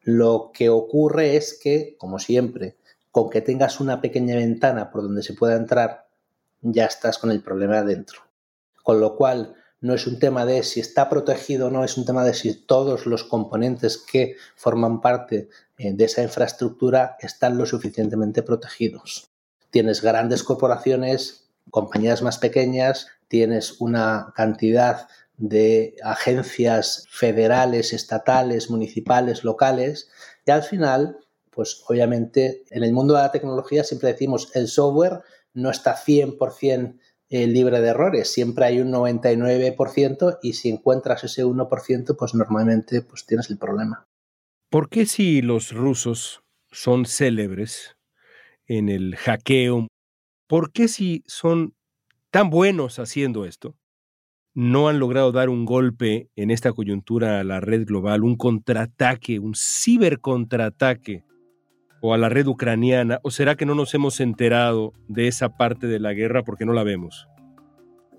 Lo 0.01 0.51
que 0.53 0.69
ocurre 0.69 1.35
es 1.35 1.59
que, 1.61 1.95
como 1.97 2.19
siempre, 2.19 2.77
con 3.11 3.29
que 3.29 3.41
tengas 3.41 3.79
una 3.79 4.01
pequeña 4.01 4.35
ventana 4.35 4.89
por 4.91 5.03
donde 5.03 5.23
se 5.23 5.33
pueda 5.33 5.55
entrar, 5.55 6.07
ya 6.63 6.85
estás 6.85 7.17
con 7.17 7.29
el 7.31 7.43
problema 7.43 7.79
adentro. 7.79 8.21
Con 8.81 8.99
lo 8.99 9.15
cual, 9.15 9.55
no 9.83 9.93
es 9.93 10.07
un 10.07 10.17
tema 10.17 10.45
de 10.45 10.63
si 10.63 10.79
está 10.79 11.09
protegido 11.09 11.67
o 11.67 11.69
no, 11.69 11.83
es 11.83 11.97
un 11.97 12.05
tema 12.05 12.23
de 12.23 12.33
si 12.33 12.53
todos 12.55 13.05
los 13.05 13.25
componentes 13.25 13.97
que 13.97 14.37
forman 14.55 15.01
parte 15.01 15.49
eh, 15.77 15.91
de 15.93 16.05
esa 16.05 16.23
infraestructura 16.23 17.17
están 17.19 17.57
lo 17.57 17.65
suficientemente 17.65 18.43
protegidos. 18.43 19.29
Tienes 19.71 20.01
grandes 20.01 20.43
corporaciones, 20.43 21.49
compañías 21.69 22.21
más 22.21 22.37
pequeñas, 22.37 23.07
tienes 23.27 23.81
una 23.81 24.31
cantidad 24.35 25.07
de 25.35 25.95
agencias 26.01 27.05
federales, 27.09 27.91
estatales, 27.91 28.69
municipales, 28.69 29.43
locales, 29.43 30.09
y 30.45 30.51
al 30.51 30.63
final, 30.63 31.17
pues 31.49 31.83
obviamente 31.89 32.63
en 32.69 32.83
el 32.83 32.93
mundo 32.93 33.15
de 33.15 33.23
la 33.23 33.31
tecnología 33.31 33.83
siempre 33.83 34.13
decimos 34.13 34.49
el 34.55 34.69
software 34.69 35.23
no 35.53 35.69
está 35.69 35.95
100% 35.95 36.99
eh, 37.29 37.47
libre 37.47 37.81
de 37.81 37.89
errores, 37.89 38.31
siempre 38.31 38.65
hay 38.65 38.79
un 38.79 38.91
99% 38.91 40.37
y 40.43 40.53
si 40.53 40.69
encuentras 40.69 41.23
ese 41.23 41.43
1%, 41.43 42.15
pues 42.17 42.35
normalmente 42.35 43.01
pues 43.01 43.25
tienes 43.25 43.49
el 43.49 43.57
problema. 43.57 44.05
¿Por 44.69 44.89
qué 44.89 45.05
si 45.05 45.41
los 45.41 45.71
rusos 45.71 46.43
son 46.71 47.05
célebres 47.05 47.95
en 48.67 48.89
el 48.89 49.15
hackeo, 49.15 49.87
por 50.47 50.71
qué 50.71 50.87
si 50.87 51.23
son 51.25 51.75
tan 52.31 52.49
buenos 52.49 52.99
haciendo 52.99 53.45
esto, 53.45 53.75
no 54.53 54.87
han 54.87 54.99
logrado 54.99 55.31
dar 55.31 55.49
un 55.49 55.65
golpe 55.65 56.29
en 56.35 56.51
esta 56.51 56.73
coyuntura 56.73 57.39
a 57.39 57.43
la 57.43 57.59
red 57.59 57.85
global, 57.85 58.23
un 58.23 58.35
contraataque, 58.35 59.39
un 59.39 59.53
cibercontrataque 59.55 61.23
o 62.05 62.13
a 62.13 62.17
la 62.17 62.27
red 62.27 62.45
ucraniana? 62.47 63.19
¿O 63.23 63.31
será 63.31 63.55
que 63.55 63.65
no 63.65 63.75
nos 63.75 63.93
hemos 63.93 64.19
enterado 64.19 64.91
de 65.07 65.29
esa 65.29 65.55
parte 65.55 65.87
de 65.87 65.99
la 65.99 66.11
guerra 66.11 66.43
porque 66.43 66.65
no 66.65 66.73
la 66.73 66.83
vemos? 66.83 67.29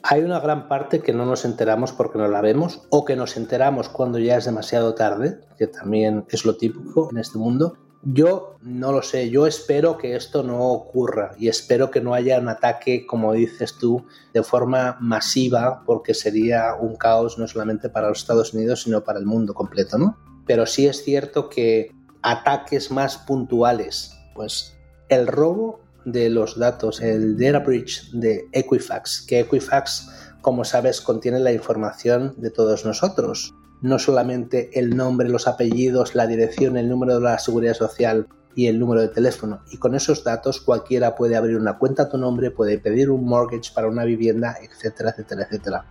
Hay 0.02 0.22
una 0.22 0.40
gran 0.40 0.68
parte 0.68 1.00
que 1.00 1.12
no 1.12 1.26
nos 1.26 1.44
enteramos 1.44 1.92
porque 1.92 2.18
no 2.18 2.26
la 2.26 2.40
vemos 2.40 2.86
o 2.88 3.04
que 3.04 3.14
nos 3.14 3.36
enteramos 3.36 3.90
cuando 3.90 4.18
ya 4.18 4.38
es 4.38 4.46
demasiado 4.46 4.94
tarde, 4.94 5.38
que 5.58 5.66
también 5.66 6.24
es 6.30 6.46
lo 6.46 6.56
típico 6.56 7.10
en 7.10 7.18
este 7.18 7.36
mundo. 7.36 7.76
Yo 8.02 8.56
no 8.62 8.90
lo 8.90 9.02
sé, 9.02 9.28
yo 9.28 9.46
espero 9.46 9.98
que 9.98 10.16
esto 10.16 10.42
no 10.42 10.60
ocurra 10.60 11.32
y 11.38 11.48
espero 11.48 11.90
que 11.90 12.00
no 12.00 12.14
haya 12.14 12.38
un 12.38 12.48
ataque, 12.48 13.04
como 13.06 13.34
dices 13.34 13.76
tú, 13.78 14.06
de 14.32 14.42
forma 14.42 14.96
masiva, 14.98 15.82
porque 15.84 16.14
sería 16.14 16.74
un 16.74 16.96
caos 16.96 17.38
no 17.38 17.46
solamente 17.46 17.90
para 17.90 18.08
los 18.08 18.18
Estados 18.18 18.54
Unidos, 18.54 18.82
sino 18.82 19.04
para 19.04 19.18
el 19.18 19.26
mundo 19.26 19.52
completo, 19.52 19.98
¿no? 19.98 20.16
Pero 20.46 20.64
sí 20.64 20.86
es 20.86 21.02
cierto 21.02 21.50
que 21.50 21.90
ataques 22.24 22.90
más 22.90 23.18
puntuales. 23.18 24.16
Pues 24.34 24.74
el 25.08 25.26
robo 25.28 25.80
de 26.04 26.30
los 26.30 26.58
datos, 26.58 27.00
el 27.00 27.36
data 27.38 27.60
breach 27.60 28.10
de 28.12 28.48
Equifax, 28.52 29.24
que 29.28 29.40
Equifax, 29.40 30.08
como 30.40 30.64
sabes, 30.64 31.00
contiene 31.00 31.38
la 31.38 31.52
información 31.52 32.34
de 32.38 32.50
todos 32.50 32.84
nosotros. 32.84 33.54
No 33.82 33.98
solamente 33.98 34.70
el 34.78 34.96
nombre, 34.96 35.28
los 35.28 35.46
apellidos, 35.46 36.14
la 36.14 36.26
dirección, 36.26 36.78
el 36.78 36.88
número 36.88 37.16
de 37.16 37.20
la 37.20 37.38
seguridad 37.38 37.74
social 37.74 38.26
y 38.54 38.68
el 38.68 38.78
número 38.78 39.02
de 39.02 39.08
teléfono. 39.08 39.60
Y 39.70 39.76
con 39.76 39.94
esos 39.94 40.24
datos 40.24 40.60
cualquiera 40.60 41.14
puede 41.16 41.36
abrir 41.36 41.58
una 41.58 41.78
cuenta 41.78 42.04
a 42.04 42.08
tu 42.08 42.16
nombre, 42.16 42.50
puede 42.50 42.78
pedir 42.78 43.10
un 43.10 43.26
mortgage 43.26 43.72
para 43.74 43.88
una 43.88 44.04
vivienda, 44.04 44.56
etcétera, 44.62 45.10
etcétera, 45.10 45.42
etcétera. 45.42 45.84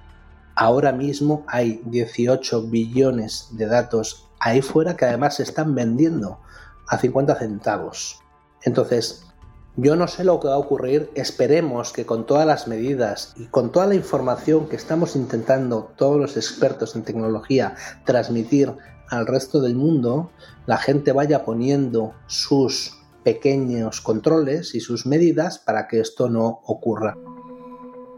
Ahora 0.56 0.92
mismo 0.92 1.46
hay 1.48 1.82
18 1.86 2.70
billones 2.70 3.50
de 3.52 3.68
datos 3.68 4.23
ahí 4.44 4.62
fuera 4.62 4.98
que 4.98 5.06
además 5.06 5.36
se 5.36 5.44
están 5.44 5.74
vendiendo 5.74 6.40
a 6.88 6.98
50 6.98 7.36
centavos. 7.36 8.20
Entonces, 8.64 9.26
yo 9.78 9.96
no 9.96 10.08
sé 10.08 10.24
lo 10.24 10.40
que 10.40 10.50
va 10.50 10.56
a 10.56 10.60
ocurrir, 10.60 11.10
esperemos 11.16 11.94
que 11.94 12.06
con 12.06 12.26
todas 12.26 12.46
las 12.46 12.68
medidas 12.68 13.34
y 13.38 13.46
con 13.46 13.72
toda 13.72 13.88
la 13.88 13.96
información 13.96 14.68
que 14.68 14.76
estamos 14.76 15.16
intentando 15.16 15.94
todos 15.96 16.20
los 16.20 16.38
expertos 16.38 16.96
en 16.96 17.04
tecnología 17.04 17.76
transmitir 18.06 18.74
al 19.10 19.26
resto 19.28 19.62
del 19.62 19.76
mundo, 19.76 20.30
la 20.66 20.78
gente 20.78 21.12
vaya 21.12 21.46
poniendo 21.46 22.14
sus 22.28 23.00
pequeños 23.24 24.02
controles 24.02 24.76
y 24.76 24.82
sus 24.82 25.06
medidas 25.06 25.58
para 25.58 25.88
que 25.88 26.00
esto 26.00 26.30
no 26.30 26.62
ocurra. 26.66 27.16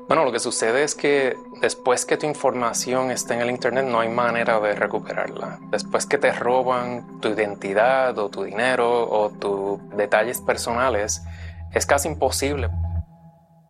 Bueno, 0.07 0.23
lo 0.23 0.31
que 0.31 0.39
sucede 0.39 0.83
es 0.83 0.93
que 0.93 1.35
después 1.61 2.05
que 2.05 2.15
tu 2.15 2.27
información 2.27 3.09
está 3.09 3.33
en 3.33 3.41
el 3.41 3.49
Internet 3.49 3.85
no 3.85 4.01
hay 4.01 4.09
manera 4.09 4.59
de 4.59 4.75
recuperarla. 4.75 5.59
Después 5.71 6.05
que 6.05 6.19
te 6.19 6.31
roban 6.31 7.19
tu 7.21 7.29
identidad 7.29 8.15
o 8.19 8.29
tu 8.29 8.43
dinero 8.43 9.09
o 9.09 9.31
tus 9.31 9.97
detalles 9.97 10.41
personales, 10.41 11.23
es 11.73 11.87
casi 11.87 12.07
imposible. 12.07 12.69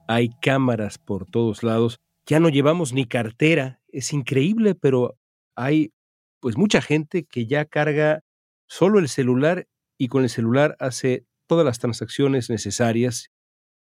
Hay 0.10 0.30
cámaras 0.42 0.98
por 0.98 1.26
todos 1.26 1.64
lados. 1.64 2.02
Ya 2.26 2.42
no 2.42 2.50
llevamos 2.50 2.92
ni 2.92 3.06
cartera. 3.06 3.80
Es 3.88 4.12
increíble, 4.12 4.76
pero 4.76 5.18
hay 5.56 5.94
pues 6.42 6.58
mucha 6.58 6.82
gente 6.82 7.24
que 7.24 7.48
ya 7.48 7.64
carga 7.64 8.24
solo 8.68 9.00
el 9.00 9.08
celular 9.08 9.68
y 9.98 10.10
con 10.10 10.24
el 10.24 10.30
celular 10.30 10.76
hace 10.80 11.26
todas 11.48 11.66
las 11.66 11.80
transacciones 11.80 12.50
necesarias 12.50 13.32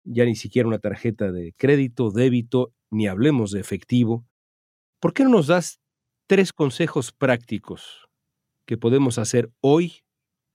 ya 0.03 0.25
ni 0.25 0.35
siquiera 0.35 0.67
una 0.67 0.79
tarjeta 0.79 1.31
de 1.31 1.53
crédito, 1.57 2.11
débito, 2.11 2.73
ni 2.89 3.07
hablemos 3.07 3.51
de 3.51 3.59
efectivo. 3.59 4.25
¿Por 4.99 5.13
qué 5.13 5.23
no 5.23 5.29
nos 5.29 5.47
das 5.47 5.79
tres 6.27 6.53
consejos 6.53 7.11
prácticos 7.11 8.07
que 8.65 8.77
podemos 8.77 9.17
hacer 9.17 9.51
hoy 9.61 10.03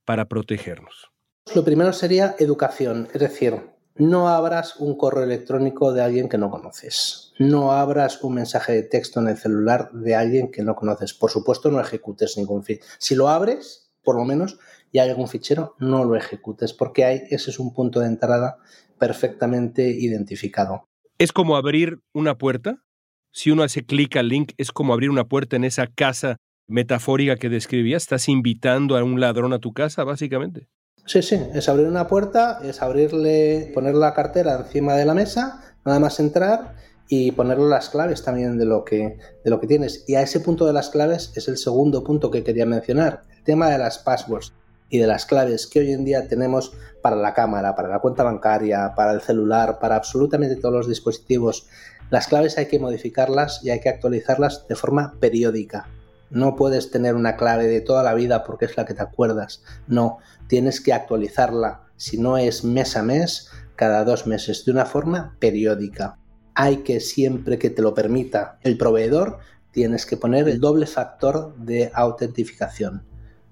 para 0.05 0.27
protegernos? 0.27 1.11
Lo 1.55 1.63
primero 1.63 1.93
sería 1.93 2.35
educación, 2.39 3.07
es 3.13 3.21
decir, 3.21 3.61
no 3.95 4.29
abras 4.29 4.75
un 4.77 4.95
correo 4.95 5.23
electrónico 5.23 5.91
de 5.91 6.01
alguien 6.01 6.29
que 6.29 6.37
no 6.37 6.51
conoces. 6.51 7.33
No 7.39 7.71
abras 7.71 8.23
un 8.23 8.35
mensaje 8.35 8.73
de 8.73 8.83
texto 8.83 9.19
en 9.19 9.27
el 9.27 9.37
celular 9.37 9.91
de 9.91 10.15
alguien 10.15 10.51
que 10.51 10.61
no 10.61 10.75
conoces. 10.75 11.13
Por 11.15 11.31
supuesto, 11.31 11.71
no 11.71 11.81
ejecutes 11.81 12.37
ningún 12.37 12.63
fichero. 12.63 12.85
Si 12.99 13.15
lo 13.15 13.27
abres, 13.27 13.91
por 14.03 14.15
lo 14.15 14.23
menos, 14.23 14.59
y 14.91 14.99
hay 14.99 15.09
algún 15.09 15.27
fichero, 15.27 15.75
no 15.79 16.03
lo 16.05 16.15
ejecutes, 16.15 16.73
porque 16.73 17.05
hay, 17.05 17.23
ese 17.29 17.49
es 17.49 17.59
un 17.59 17.73
punto 17.73 17.99
de 17.99 18.07
entrada 18.07 18.59
perfectamente 18.97 19.89
identificado. 19.89 20.87
¿Es 21.17 21.31
como 21.31 21.55
abrir 21.55 21.99
una 22.13 22.37
puerta? 22.37 22.83
Si 23.31 23.51
uno 23.51 23.63
hace 23.63 23.85
clic 23.85 24.15
al 24.17 24.29
link, 24.29 24.53
es 24.57 24.71
como 24.71 24.93
abrir 24.93 25.09
una 25.09 25.25
puerta 25.25 25.55
en 25.55 25.63
esa 25.63 25.87
casa 25.87 26.37
metafórica 26.67 27.37
que 27.37 27.49
describías. 27.49 28.03
Estás 28.03 28.29
invitando 28.29 28.97
a 28.97 29.03
un 29.03 29.19
ladrón 29.19 29.53
a 29.53 29.59
tu 29.59 29.73
casa, 29.73 30.03
básicamente. 30.03 30.67
Sí, 31.05 31.21
sí, 31.21 31.39
es 31.53 31.69
abrir 31.69 31.87
una 31.87 32.07
puerta, 32.07 32.59
es 32.63 32.81
abrirle, 32.81 33.71
poner 33.73 33.95
la 33.95 34.13
cartera 34.13 34.57
encima 34.57 34.95
de 34.95 35.05
la 35.05 35.13
mesa, 35.13 35.75
nada 35.85 35.99
más 35.99 36.19
entrar 36.19 36.75
y 37.07 37.31
ponerle 37.31 37.69
las 37.69 37.89
claves 37.89 38.23
también 38.23 38.57
de 38.57 38.65
lo 38.65 38.83
que 38.83 39.17
de 39.43 39.49
lo 39.49 39.61
que 39.61 39.67
tienes. 39.67 40.03
Y 40.07 40.15
a 40.15 40.21
ese 40.21 40.41
punto 40.41 40.65
de 40.65 40.73
las 40.73 40.89
claves 40.89 41.31
es 41.35 41.47
el 41.47 41.57
segundo 41.57 42.03
punto 42.03 42.29
que 42.29 42.43
quería 42.43 42.65
mencionar, 42.65 43.23
el 43.37 43.43
tema 43.43 43.69
de 43.69 43.77
las 43.77 43.99
passwords 43.99 44.53
y 44.89 44.99
de 44.99 45.07
las 45.07 45.25
claves 45.25 45.67
que 45.67 45.79
hoy 45.79 45.91
en 45.91 46.05
día 46.05 46.27
tenemos 46.27 46.73
para 47.01 47.15
la 47.15 47.33
cámara, 47.33 47.75
para 47.75 47.89
la 47.89 47.99
cuenta 47.99 48.23
bancaria, 48.23 48.93
para 48.95 49.13
el 49.13 49.21
celular, 49.21 49.79
para 49.79 49.95
absolutamente 49.95 50.55
todos 50.55 50.73
los 50.73 50.87
dispositivos. 50.87 51.67
Las 52.09 52.27
claves 52.27 52.57
hay 52.57 52.67
que 52.67 52.79
modificarlas 52.79 53.63
y 53.63 53.69
hay 53.69 53.79
que 53.79 53.89
actualizarlas 53.89 54.67
de 54.67 54.75
forma 54.75 55.15
periódica. 55.19 55.87
No 56.29 56.55
puedes 56.55 56.91
tener 56.91 57.15
una 57.15 57.35
clave 57.37 57.67
de 57.67 57.81
toda 57.81 58.03
la 58.03 58.13
vida 58.13 58.43
porque 58.43 58.65
es 58.65 58.75
la 58.77 58.85
que 58.85 58.93
te 58.93 59.01
acuerdas. 59.01 59.63
No, 59.87 60.19
tienes 60.47 60.81
que 60.81 60.93
actualizarla, 60.93 61.83
si 61.95 62.17
no 62.17 62.37
es 62.37 62.63
mes 62.63 62.97
a 62.97 63.03
mes, 63.03 63.49
cada 63.75 64.03
dos 64.03 64.27
meses, 64.27 64.65
de 64.65 64.71
una 64.71 64.85
forma 64.85 65.35
periódica. 65.39 66.17
Hay 66.55 66.77
que 66.77 66.99
siempre 66.99 67.59
que 67.59 67.69
te 67.69 67.81
lo 67.81 67.93
permita 67.93 68.57
el 68.63 68.77
proveedor, 68.77 69.39
tienes 69.71 70.05
que 70.05 70.17
poner 70.17 70.49
el 70.49 70.59
doble 70.59 70.87
factor 70.87 71.55
de 71.57 71.91
autentificación 71.93 73.03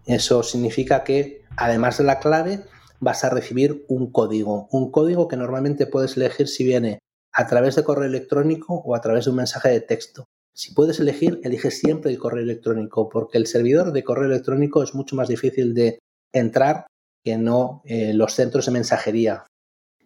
eso 0.06 0.44
significa 0.44 1.04
que, 1.04 1.44
además 1.58 1.98
de 1.98 2.04
la 2.04 2.20
clave, 2.20 2.62
vas 3.00 3.24
a 3.24 3.30
recibir 3.30 3.86
un 3.88 4.12
código. 4.12 4.68
Un 4.72 4.92
código 4.92 5.28
que 5.28 5.38
normalmente 5.38 5.88
puedes 5.88 6.18
elegir 6.18 6.48
si 6.48 6.64
viene 6.64 7.00
a 7.34 7.48
través 7.48 7.76
de 7.76 7.84
correo 7.84 8.06
electrónico 8.06 8.76
o 8.76 8.96
a 8.96 9.02
través 9.02 9.26
de 9.26 9.32
un 9.32 9.38
mensaje 9.38 9.70
de 9.70 9.82
texto. 9.82 10.26
Si 10.54 10.74
puedes 10.74 11.00
elegir, 11.00 11.42
elige 11.44 11.70
siempre 11.70 12.12
el 12.12 12.18
correo 12.18 12.44
electrónico, 12.44 13.10
porque 13.10 13.38
el 13.38 13.46
servidor 13.46 13.92
de 13.92 14.04
correo 14.04 14.26
electrónico 14.26 14.84
es 14.84 14.96
mucho 14.96 15.16
más 15.16 15.28
difícil 15.28 15.74
de 15.74 16.00
entrar 16.32 16.88
que 17.24 17.38
no 17.38 17.82
eh, 17.86 18.14
los 18.14 18.34
centros 18.34 18.68
de 18.68 18.72
mensajería. 18.72 19.48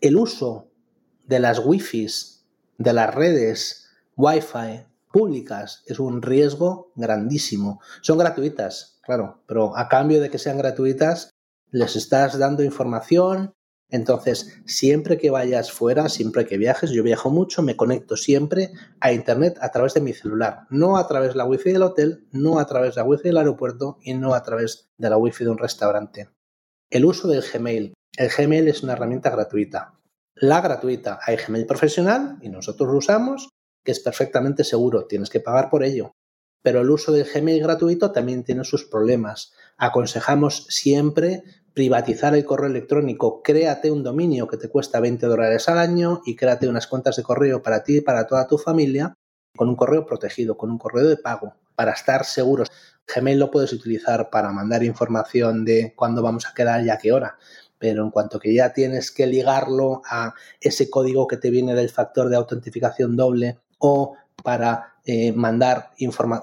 El 0.01 0.15
uso 0.15 0.71
de 1.25 1.39
las 1.39 1.59
Wi-Fi, 1.63 2.07
de 2.79 2.93
las 2.93 3.13
redes 3.13 3.89
Wi-Fi 4.15 4.88
públicas, 5.11 5.83
es 5.87 5.99
un 5.99 6.21
riesgo 6.21 6.91
grandísimo. 6.95 7.81
Son 8.01 8.17
gratuitas, 8.17 8.99
claro, 9.03 9.43
pero 9.47 9.75
a 9.77 9.87
cambio 9.89 10.21
de 10.21 10.29
que 10.29 10.37
sean 10.37 10.57
gratuitas, 10.57 11.31
les 11.71 11.95
estás 11.95 12.37
dando 12.37 12.63
información. 12.63 13.53
Entonces, 13.91 14.61
siempre 14.65 15.17
que 15.17 15.31
vayas 15.31 15.71
fuera, 15.71 16.09
siempre 16.09 16.45
que 16.45 16.57
viajes, 16.57 16.91
yo 16.91 17.01
viajo 17.01 17.31
mucho, 17.31 17.63
me 17.63 17.75
conecto 17.75 18.17
siempre 18.17 18.71
a 18.99 19.11
Internet 19.11 19.57
a 19.61 19.71
través 19.71 19.95
de 19.95 20.01
mi 20.01 20.13
celular, 20.13 20.67
no 20.69 20.97
a 20.97 21.07
través 21.07 21.29
de 21.29 21.37
la 21.37 21.45
wifi 21.45 21.71
del 21.71 21.81
hotel, 21.81 22.27
no 22.31 22.59
a 22.59 22.67
través 22.67 22.93
de 22.93 23.01
la 23.01 23.07
wifi 23.07 23.23
del 23.23 23.37
aeropuerto 23.37 23.97
y 24.03 24.13
no 24.13 24.35
a 24.35 24.43
través 24.43 24.91
de 24.97 25.09
la 25.09 25.17
wifi 25.17 25.43
de 25.43 25.49
un 25.49 25.57
restaurante. 25.57 26.29
El 26.91 27.05
uso 27.05 27.27
del 27.27 27.41
Gmail. 27.41 27.93
El 28.15 28.29
Gmail 28.29 28.67
es 28.67 28.83
una 28.83 28.93
herramienta 28.93 29.31
gratuita. 29.31 29.93
La 30.35 30.61
gratuita, 30.61 31.19
hay 31.25 31.37
Gmail 31.37 31.65
profesional 31.65 32.37
y 32.41 32.49
nosotros 32.49 32.89
lo 32.89 32.97
usamos, 32.97 33.49
es 33.91 33.99
perfectamente 33.99 34.63
seguro, 34.63 35.05
tienes 35.05 35.29
que 35.29 35.39
pagar 35.39 35.69
por 35.69 35.83
ello 35.83 36.13
pero 36.61 36.81
el 36.81 36.89
uso 36.89 37.11
del 37.11 37.25
Gmail 37.25 37.61
gratuito 37.61 38.11
también 38.11 38.43
tiene 38.43 38.63
sus 38.63 38.85
problemas. 38.85 39.53
Aconsejamos 39.77 40.65
siempre 40.69 41.43
privatizar 41.73 42.35
el 42.35 42.45
correo 42.45 42.69
electrónico. 42.69 43.41
Créate 43.41 43.91
un 43.91 44.03
dominio 44.03 44.47
que 44.47 44.57
te 44.57 44.69
cuesta 44.69 44.99
20 44.99 45.25
dólares 45.27 45.69
al 45.69 45.79
año 45.79 46.21
y 46.25 46.35
créate 46.35 46.67
unas 46.67 46.87
cuentas 46.87 47.15
de 47.15 47.23
correo 47.23 47.61
para 47.61 47.83
ti 47.83 47.97
y 47.97 48.01
para 48.01 48.27
toda 48.27 48.47
tu 48.47 48.57
familia 48.57 49.13
con 49.55 49.69
un 49.69 49.75
correo 49.75 50.05
protegido, 50.05 50.57
con 50.57 50.69
un 50.69 50.77
correo 50.77 51.07
de 51.07 51.17
pago, 51.17 51.55
para 51.75 51.93
estar 51.93 52.25
seguros. 52.25 52.69
Gmail 53.13 53.39
lo 53.39 53.49
puedes 53.49 53.73
utilizar 53.73 54.29
para 54.29 54.51
mandar 54.51 54.83
información 54.83 55.65
de 55.65 55.93
cuándo 55.95 56.21
vamos 56.21 56.45
a 56.45 56.53
quedar 56.53 56.83
y 56.85 56.89
a 56.89 56.97
qué 56.97 57.11
hora, 57.11 57.37
pero 57.77 58.03
en 58.03 58.11
cuanto 58.11 58.39
que 58.39 58.53
ya 58.53 58.73
tienes 58.73 59.11
que 59.11 59.25
ligarlo 59.25 60.01
a 60.05 60.33
ese 60.59 60.89
código 60.89 61.27
que 61.27 61.37
te 61.37 61.49
viene 61.49 61.73
del 61.73 61.89
factor 61.89 62.29
de 62.29 62.35
autentificación 62.35 63.15
doble 63.15 63.57
o 63.79 64.15
para 64.43 64.93
eh, 65.05 65.31
mandar 65.31 65.91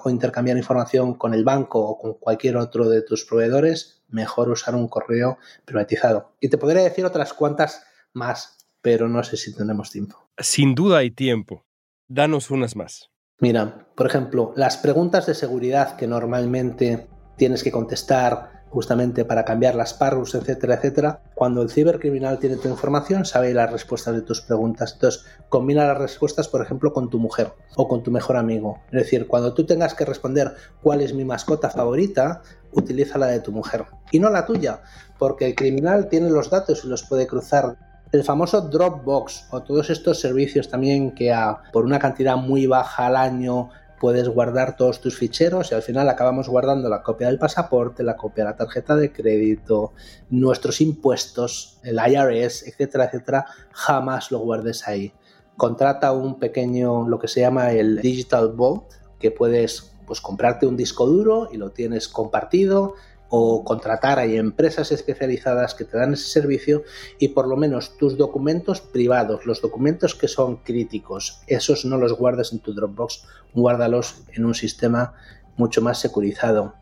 o 0.03 0.09
intercambiar 0.09 0.57
información 0.57 1.13
con 1.13 1.33
el 1.33 1.43
banco 1.43 1.79
o 1.79 1.97
con 1.97 2.13
cualquier 2.15 2.57
otro 2.57 2.89
de 2.89 3.01
tus 3.01 3.23
proveedores, 3.23 4.03
mejor 4.09 4.49
usar 4.49 4.75
un 4.75 4.87
correo 4.87 5.37
privatizado. 5.65 6.33
Y 6.41 6.49
te 6.49 6.57
podría 6.57 6.83
decir 6.83 7.05
otras 7.05 7.33
cuantas 7.33 7.83
más, 8.13 8.67
pero 8.81 9.07
no 9.07 9.23
sé 9.23 9.37
si 9.37 9.55
tenemos 9.55 9.91
tiempo. 9.91 10.17
Sin 10.37 10.75
duda 10.75 10.97
hay 10.97 11.11
tiempo. 11.11 11.63
Danos 12.07 12.51
unas 12.51 12.75
más. 12.75 13.09
Mira, 13.39 13.87
por 13.95 14.07
ejemplo, 14.07 14.53
las 14.55 14.77
preguntas 14.77 15.27
de 15.27 15.35
seguridad 15.35 15.95
que 15.95 16.07
normalmente 16.07 17.07
tienes 17.37 17.63
que 17.63 17.71
contestar 17.71 18.57
justamente 18.69 19.25
para 19.25 19.45
cambiar 19.45 19.75
las 19.75 19.93
parrus, 19.93 20.35
etcétera, 20.35 20.75
etcétera. 20.75 21.21
Cuando 21.33 21.61
el 21.61 21.69
cibercriminal 21.69 22.37
tiene 22.39 22.57
tu 22.57 22.67
información, 22.67 23.25
sabe 23.25 23.53
las 23.53 23.71
respuestas 23.71 24.13
de 24.13 24.21
tus 24.21 24.41
preguntas. 24.41 24.93
Entonces, 24.93 25.25
combina 25.49 25.87
las 25.87 25.97
respuestas, 25.97 26.47
por 26.47 26.61
ejemplo, 26.61 26.91
con 26.91 27.09
tu 27.09 27.19
mujer 27.19 27.53
o 27.75 27.87
con 27.87 28.03
tu 28.03 28.11
mejor 28.11 28.35
amigo. 28.35 28.79
Es 28.87 29.03
decir, 29.03 29.27
cuando 29.27 29.53
tú 29.53 29.65
tengas 29.65 29.93
que 29.93 30.05
responder 30.05 30.53
cuál 30.81 31.01
es 31.01 31.13
mi 31.13 31.23
mascota 31.23 31.69
favorita, 31.69 32.41
utiliza 32.73 33.17
la 33.17 33.27
de 33.27 33.39
tu 33.39 33.51
mujer 33.51 33.85
y 34.11 34.19
no 34.19 34.29
la 34.29 34.45
tuya, 34.45 34.81
porque 35.17 35.45
el 35.45 35.55
criminal 35.55 36.09
tiene 36.09 36.29
los 36.29 36.49
datos 36.49 36.83
y 36.83 36.87
los 36.87 37.03
puede 37.03 37.25
cruzar 37.25 37.77
el 38.11 38.23
famoso 38.23 38.61
Dropbox 38.61 39.47
o 39.51 39.63
todos 39.63 39.89
estos 39.89 40.19
servicios 40.19 40.69
también 40.69 41.11
que 41.11 41.33
a, 41.33 41.61
por 41.73 41.85
una 41.85 41.99
cantidad 41.99 42.37
muy 42.37 42.65
baja 42.65 43.07
al 43.07 43.15
año 43.17 43.69
puedes 43.99 44.29
guardar 44.29 44.75
todos 44.75 45.01
tus 45.01 45.17
ficheros 45.17 45.71
y 45.71 45.75
al 45.75 45.81
final 45.81 46.07
acabamos 46.09 46.47
guardando 46.49 46.89
la 46.89 47.01
copia 47.01 47.27
del 47.27 47.39
pasaporte, 47.39 48.03
la 48.03 48.15
copia 48.15 48.43
de 48.43 48.51
la 48.51 48.55
tarjeta 48.55 48.95
de 48.95 49.11
crédito, 49.11 49.93
nuestros 50.29 50.81
impuestos, 50.81 51.79
el 51.83 51.97
IRS, 51.97 52.67
etcétera, 52.67 53.05
etcétera, 53.05 53.45
jamás 53.71 54.31
lo 54.31 54.39
guardes 54.39 54.87
ahí. 54.87 55.13
Contrata 55.55 56.11
un 56.11 56.39
pequeño, 56.39 57.07
lo 57.07 57.17
que 57.19 57.27
se 57.27 57.41
llama 57.41 57.71
el 57.71 58.01
Digital 58.01 58.53
Vault, 58.53 58.93
que 59.19 59.31
puedes 59.31 59.93
pues 60.05 60.21
comprarte 60.21 60.67
un 60.67 60.77
disco 60.77 61.05
duro 61.05 61.49
y 61.51 61.57
lo 61.57 61.71
tienes 61.71 62.07
compartido 62.07 62.93
o 63.29 63.63
contratar, 63.63 64.19
hay 64.19 64.37
empresas 64.37 64.91
especializadas 64.91 65.75
que 65.75 65.85
te 65.85 65.97
dan 65.97 66.13
ese 66.13 66.29
servicio 66.29 66.83
y 67.19 67.29
por 67.29 67.47
lo 67.47 67.57
menos 67.57 67.97
tus 67.97 68.17
documentos 68.17 68.81
privados, 68.81 69.45
los 69.45 69.61
documentos 69.61 70.15
que 70.15 70.27
son 70.27 70.57
críticos, 70.57 71.41
esos 71.47 71.85
no 71.85 71.97
los 71.97 72.13
guardes 72.13 72.53
en 72.53 72.59
tu 72.59 72.73
Dropbox, 72.73 73.23
guárdalos 73.53 74.23
en 74.33 74.45
un 74.45 74.55
sistema 74.55 75.13
mucho 75.57 75.81
más 75.81 75.99
securizado. 75.99 76.75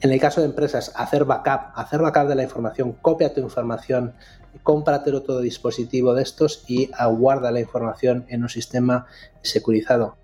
En 0.00 0.12
el 0.12 0.20
caso 0.20 0.42
de 0.42 0.48
empresas, 0.48 0.92
hacer 0.96 1.24
backup, 1.24 1.72
hacer 1.74 2.02
backup 2.02 2.28
de 2.28 2.34
la 2.34 2.42
información, 2.42 2.92
copia 2.92 3.32
tu 3.32 3.40
información, 3.40 4.12
cómpratelo 4.62 5.22
todo 5.22 5.40
dispositivo 5.40 6.14
de 6.14 6.22
estos 6.22 6.64
y 6.66 6.90
guarda 7.16 7.50
la 7.50 7.60
información 7.60 8.26
en 8.28 8.42
un 8.42 8.50
sistema 8.50 9.06
securizado. 9.40 10.16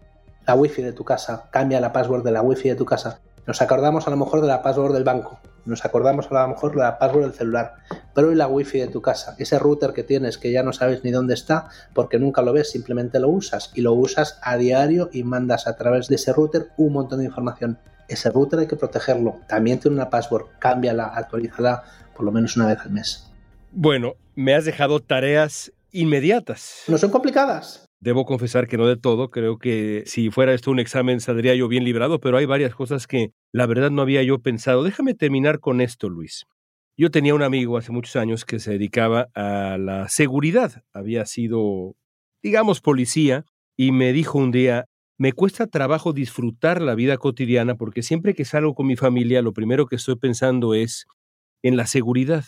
La 0.46 0.55
wifi 0.55 0.83
de 0.83 0.92
tu 0.92 1.05
casa, 1.05 1.48
cambia 1.50 1.81
la 1.81 1.92
password 1.92 2.24
de 2.24 2.33
la 2.33 2.42
wifi 2.42 2.68
de 2.68 2.74
tu 2.74 2.85
casa 2.85 3.20
nos 3.50 3.62
acordamos 3.62 4.06
a 4.06 4.10
lo 4.10 4.16
mejor 4.16 4.42
de 4.42 4.46
la 4.46 4.62
password 4.62 4.92
del 4.92 5.02
banco 5.02 5.40
Nos 5.64 5.84
acordamos 5.84 6.30
a 6.30 6.42
lo 6.42 6.48
mejor 6.50 6.76
la 6.76 7.00
password 7.00 7.22
del 7.24 7.32
celular, 7.32 7.74
pero 8.14 8.30
y 8.30 8.36
la 8.36 8.46
wifi 8.46 8.78
de 8.78 8.86
tu 8.86 9.02
casa, 9.02 9.34
ese 9.40 9.58
router 9.58 9.92
que 9.92 10.04
tienes 10.04 10.38
que 10.38 10.52
ya 10.52 10.62
no 10.62 10.72
sabes 10.72 11.02
ni 11.02 11.10
dónde 11.10 11.34
está 11.34 11.68
porque 11.92 12.20
nunca 12.20 12.42
lo 12.42 12.52
ves, 12.52 12.70
simplemente 12.70 13.18
lo 13.18 13.28
usas 13.28 13.72
y 13.74 13.80
lo 13.80 13.92
usas 13.92 14.38
a 14.44 14.56
diario 14.56 15.10
y 15.12 15.24
mandas 15.24 15.66
a 15.66 15.74
través 15.74 16.06
de 16.06 16.14
ese 16.14 16.32
router 16.32 16.68
un 16.76 16.92
montón 16.92 17.18
de 17.18 17.24
información. 17.24 17.76
Ese 18.06 18.30
router 18.30 18.60
hay 18.60 18.68
que 18.68 18.76
protegerlo. 18.76 19.40
También 19.48 19.80
tiene 19.80 19.96
una 19.96 20.10
password, 20.10 20.46
cámbiala, 20.60 21.06
actualízala 21.06 21.82
por 22.14 22.24
lo 22.24 22.30
menos 22.30 22.56
una 22.56 22.68
vez 22.68 22.78
al 22.78 22.92
mes. 22.92 23.32
Bueno, 23.72 24.14
me 24.36 24.54
has 24.54 24.64
dejado 24.64 25.00
tareas 25.00 25.72
inmediatas. 25.90 26.84
No 26.86 26.98
son 26.98 27.10
complicadas. 27.10 27.89
Debo 28.02 28.24
confesar 28.24 28.66
que 28.66 28.78
no 28.78 28.86
de 28.86 28.96
todo, 28.96 29.28
creo 29.30 29.58
que 29.58 30.04
si 30.06 30.30
fuera 30.30 30.54
esto 30.54 30.70
un 30.70 30.80
examen 30.80 31.20
saldría 31.20 31.54
yo 31.54 31.68
bien 31.68 31.84
librado, 31.84 32.18
pero 32.18 32.38
hay 32.38 32.46
varias 32.46 32.74
cosas 32.74 33.06
que 33.06 33.32
la 33.52 33.66
verdad 33.66 33.90
no 33.90 34.00
había 34.00 34.22
yo 34.22 34.38
pensado. 34.38 34.82
Déjame 34.84 35.14
terminar 35.14 35.60
con 35.60 35.82
esto, 35.82 36.08
Luis. 36.08 36.46
Yo 36.96 37.10
tenía 37.10 37.34
un 37.34 37.42
amigo 37.42 37.76
hace 37.76 37.92
muchos 37.92 38.16
años 38.16 38.46
que 38.46 38.58
se 38.58 38.72
dedicaba 38.72 39.28
a 39.34 39.76
la 39.78 40.08
seguridad, 40.08 40.82
había 40.94 41.26
sido, 41.26 41.94
digamos, 42.42 42.80
policía, 42.80 43.44
y 43.76 43.92
me 43.92 44.14
dijo 44.14 44.38
un 44.38 44.50
día, 44.50 44.86
me 45.18 45.32
cuesta 45.34 45.66
trabajo 45.66 46.14
disfrutar 46.14 46.80
la 46.80 46.94
vida 46.94 47.18
cotidiana 47.18 47.74
porque 47.74 48.02
siempre 48.02 48.34
que 48.34 48.46
salgo 48.46 48.74
con 48.74 48.86
mi 48.86 48.96
familia, 48.96 49.42
lo 49.42 49.52
primero 49.52 49.84
que 49.86 49.96
estoy 49.96 50.16
pensando 50.16 50.72
es 50.72 51.06
en 51.62 51.76
la 51.76 51.86
seguridad. 51.86 52.44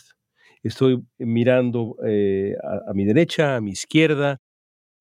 Estoy 0.63 1.03
mirando 1.19 1.97
eh, 2.07 2.55
a, 2.63 2.91
a 2.91 2.95
mi 2.95 3.05
derecha, 3.05 3.57
a 3.57 3.61
mi 3.61 3.73
izquierda, 3.73 4.39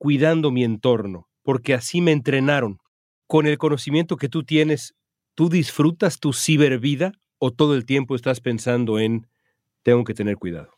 cuidando 0.02 0.50
mi 0.50 0.64
entorno, 0.64 1.30
porque 1.44 1.76
así 1.76 2.02
me 2.02 2.12
entrenaron. 2.12 2.80
Con 3.28 3.46
el 3.46 3.60
conocimiento 3.60 4.18
que 4.18 4.30
tú 4.30 4.44
tienes, 4.44 4.96
¿tú 5.36 5.48
disfrutas 5.48 6.20
tu 6.20 6.34
cibervida 6.34 7.12
o 7.38 7.52
todo 7.52 7.76
el 7.76 7.86
tiempo 7.86 8.16
estás 8.16 8.40
pensando 8.40 8.98
en 8.98 9.28
tengo 9.84 10.04
que 10.04 10.16
tener 10.16 10.38
cuidado? 10.38 10.72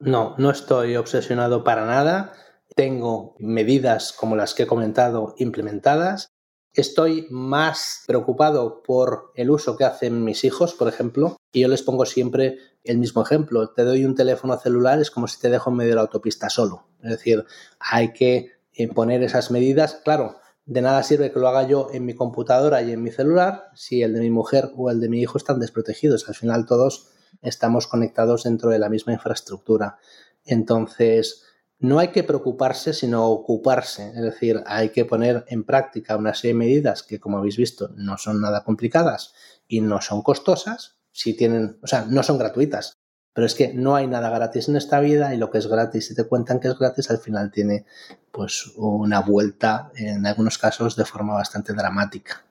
No, 0.00 0.34
no 0.36 0.50
estoy 0.50 0.96
obsesionado 0.96 1.62
para 1.62 1.86
nada. 1.86 2.32
Tengo 2.74 3.36
medidas 3.38 4.12
como 4.12 4.34
las 4.34 4.52
que 4.52 4.64
he 4.64 4.66
comentado 4.66 5.36
implementadas. 5.38 6.32
Estoy 6.72 7.28
más 7.30 8.02
preocupado 8.08 8.82
por 8.82 9.30
el 9.36 9.50
uso 9.50 9.76
que 9.76 9.84
hacen 9.84 10.24
mis 10.24 10.42
hijos, 10.42 10.74
por 10.74 10.88
ejemplo, 10.88 11.36
y 11.52 11.60
yo 11.60 11.68
les 11.68 11.84
pongo 11.84 12.04
siempre 12.04 12.58
el 12.82 12.98
mismo 12.98 13.22
ejemplo. 13.22 13.70
Te 13.70 13.84
doy 13.84 14.04
un 14.04 14.16
teléfono 14.16 14.58
celular, 14.58 15.00
es 15.00 15.12
como 15.12 15.28
si 15.28 15.38
te 15.38 15.50
dejo 15.50 15.70
en 15.70 15.76
medio 15.76 15.90
de 15.90 15.94
la 15.94 16.02
autopista 16.02 16.50
solo. 16.50 16.88
Es 17.00 17.10
decir, 17.10 17.44
hay 17.78 18.12
que 18.12 18.55
poner 18.94 19.22
esas 19.22 19.50
medidas. 19.50 20.00
Claro, 20.04 20.36
de 20.66 20.82
nada 20.82 21.02
sirve 21.02 21.32
que 21.32 21.38
lo 21.38 21.48
haga 21.48 21.66
yo 21.66 21.88
en 21.92 22.04
mi 22.04 22.14
computadora 22.14 22.82
y 22.82 22.92
en 22.92 23.02
mi 23.02 23.10
celular 23.10 23.70
si 23.74 24.02
el 24.02 24.12
de 24.12 24.20
mi 24.20 24.30
mujer 24.30 24.72
o 24.76 24.90
el 24.90 25.00
de 25.00 25.08
mi 25.08 25.20
hijo 25.20 25.38
están 25.38 25.60
desprotegidos. 25.60 26.28
Al 26.28 26.34
final 26.34 26.66
todos 26.66 27.08
estamos 27.42 27.86
conectados 27.86 28.44
dentro 28.44 28.70
de 28.70 28.78
la 28.78 28.88
misma 28.88 29.12
infraestructura. 29.12 29.98
Entonces, 30.44 31.44
no 31.78 31.98
hay 31.98 32.08
que 32.08 32.24
preocuparse, 32.24 32.92
sino 32.92 33.28
ocuparse. 33.28 34.08
Es 34.08 34.22
decir, 34.22 34.62
hay 34.66 34.90
que 34.90 35.04
poner 35.04 35.44
en 35.48 35.64
práctica 35.64 36.16
una 36.16 36.34
serie 36.34 36.54
de 36.54 36.58
medidas 36.58 37.02
que, 37.02 37.20
como 37.20 37.38
habéis 37.38 37.56
visto, 37.56 37.90
no 37.96 38.16
son 38.18 38.40
nada 38.40 38.64
complicadas 38.64 39.34
y 39.68 39.80
no 39.80 40.00
son 40.00 40.22
costosas. 40.22 40.98
Si 41.12 41.34
tienen, 41.34 41.78
o 41.82 41.86
sea, 41.86 42.06
no 42.08 42.22
son 42.22 42.38
gratuitas. 42.38 42.96
Pero 43.36 43.44
es 43.44 43.54
que 43.54 43.74
no 43.74 43.94
hay 43.94 44.06
nada 44.06 44.30
gratis 44.30 44.70
en 44.70 44.76
esta 44.76 44.98
vida 44.98 45.34
y 45.34 45.36
lo 45.36 45.50
que 45.50 45.58
es 45.58 45.66
gratis, 45.66 46.06
si 46.06 46.14
te 46.14 46.24
cuentan 46.24 46.58
que 46.58 46.68
es 46.68 46.78
gratis, 46.78 47.10
al 47.10 47.18
final 47.18 47.50
tiene 47.50 47.84
pues 48.32 48.72
una 48.76 49.20
vuelta, 49.20 49.90
en 49.94 50.24
algunos 50.24 50.56
casos, 50.56 50.96
de 50.96 51.04
forma 51.04 51.34
bastante 51.34 51.74
dramática. 51.74 52.42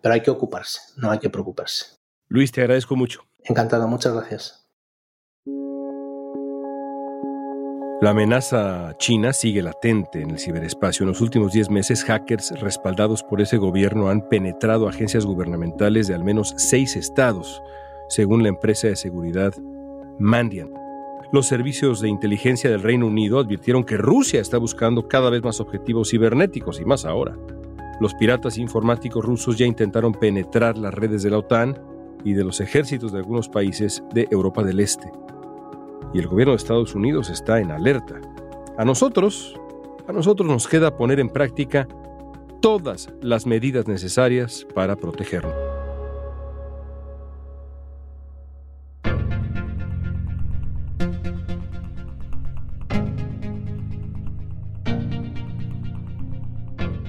Pero 0.00 0.14
hay 0.14 0.20
que 0.20 0.30
ocuparse, 0.30 0.78
no 0.96 1.10
hay 1.10 1.18
que 1.18 1.28
preocuparse. 1.28 1.96
Luis, 2.28 2.52
te 2.52 2.60
agradezco 2.60 2.94
mucho. 2.94 3.24
Encantado, 3.42 3.88
muchas 3.88 4.14
gracias. 4.14 4.64
La 8.00 8.10
amenaza 8.10 8.96
china 8.98 9.32
sigue 9.32 9.60
latente 9.60 10.22
en 10.22 10.30
el 10.30 10.38
ciberespacio. 10.38 11.02
En 11.02 11.08
los 11.08 11.20
últimos 11.20 11.52
10 11.52 11.68
meses, 11.70 12.04
hackers 12.04 12.52
respaldados 12.60 13.24
por 13.24 13.40
ese 13.40 13.56
gobierno 13.56 14.08
han 14.08 14.28
penetrado 14.28 14.88
agencias 14.88 15.26
gubernamentales 15.26 16.06
de 16.06 16.14
al 16.14 16.22
menos 16.22 16.54
seis 16.58 16.94
estados, 16.94 17.60
según 18.08 18.44
la 18.44 18.50
empresa 18.50 18.86
de 18.86 18.94
seguridad 18.94 19.52
Mandian. 20.22 20.70
Los 21.32 21.48
servicios 21.48 22.00
de 22.00 22.08
inteligencia 22.08 22.70
del 22.70 22.82
Reino 22.82 23.06
Unido 23.08 23.40
advirtieron 23.40 23.82
que 23.82 23.96
Rusia 23.96 24.40
está 24.40 24.56
buscando 24.56 25.08
cada 25.08 25.30
vez 25.30 25.42
más 25.42 25.60
objetivos 25.60 26.10
cibernéticos 26.10 26.80
y 26.80 26.84
más 26.84 27.04
ahora. 27.04 27.36
Los 28.00 28.14
piratas 28.14 28.56
informáticos 28.56 29.24
rusos 29.24 29.58
ya 29.58 29.66
intentaron 29.66 30.12
penetrar 30.12 30.78
las 30.78 30.94
redes 30.94 31.24
de 31.24 31.30
la 31.30 31.38
OTAN 31.38 31.76
y 32.24 32.34
de 32.34 32.44
los 32.44 32.60
ejércitos 32.60 33.10
de 33.10 33.18
algunos 33.18 33.48
países 33.48 34.04
de 34.14 34.28
Europa 34.30 34.62
del 34.62 34.78
Este. 34.78 35.10
Y 36.14 36.20
el 36.20 36.28
gobierno 36.28 36.52
de 36.52 36.58
Estados 36.58 36.94
Unidos 36.94 37.28
está 37.28 37.58
en 37.58 37.72
alerta. 37.72 38.20
A 38.78 38.84
nosotros, 38.84 39.58
a 40.06 40.12
nosotros 40.12 40.48
nos 40.48 40.68
queda 40.68 40.96
poner 40.96 41.18
en 41.18 41.30
práctica 41.30 41.88
todas 42.60 43.12
las 43.20 43.44
medidas 43.44 43.88
necesarias 43.88 44.66
para 44.72 44.94
protegernos. 44.94 45.71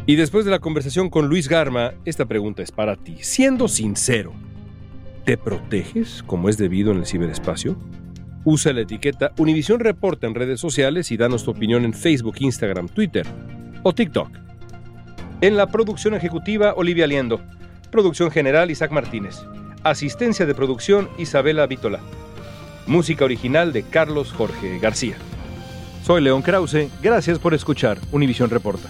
Y 0.06 0.18
después 0.18 0.44
de 0.44 0.52
la 0.52 0.60
conversación 0.60 1.10
con 1.10 1.30
Luis 1.30 1.48
Garma, 1.48 1.94
esta 2.04 2.26
pregunta 2.26 2.62
es 2.62 2.72
para 2.72 2.98
ti. 2.98 3.18
Siendo 3.22 3.70
sincero, 3.70 4.34
¿te 5.24 5.38
proteges 5.38 6.24
como 6.28 6.50
es 6.50 6.58
debido 6.58 6.92
en 6.92 6.98
el 6.98 7.06
ciberespacio? 7.06 7.78
Usa 8.44 8.74
la 8.74 8.82
etiqueta 8.82 9.32
Univisión 9.38 9.80
Reporta 9.80 10.28
en 10.28 10.36
redes 10.36 10.60
sociales 10.60 11.10
y 11.12 11.18
danos 11.18 11.46
tu 11.46 11.52
opinión 11.52 11.86
en 11.86 11.94
Facebook, 11.94 12.36
Instagram, 12.40 12.90
Twitter 12.90 13.26
o 13.84 13.94
TikTok. 13.94 14.28
En 15.40 15.56
la 15.56 15.68
producción 15.68 16.14
ejecutiva, 16.16 16.74
Olivia 16.76 17.08
Liendo. 17.08 17.40
Producción 17.90 18.30
general, 18.30 18.72
Isaac 18.72 18.92
Martínez. 18.92 19.38
Asistencia 19.84 20.46
de 20.46 20.54
producción, 20.54 21.08
Isabela 21.18 21.66
Vítola. 21.66 22.02
Música 22.88 23.24
original 23.24 23.72
de 23.72 23.84
Carlos 23.84 24.34
Jorge 24.34 24.80
García. 24.80 25.16
Soy 26.04 26.22
León 26.22 26.42
Krause. 26.42 26.90
Gracias 27.02 27.40
por 27.40 27.54
escuchar 27.54 27.98
Univisión 28.12 28.50
Reporta. 28.50 28.90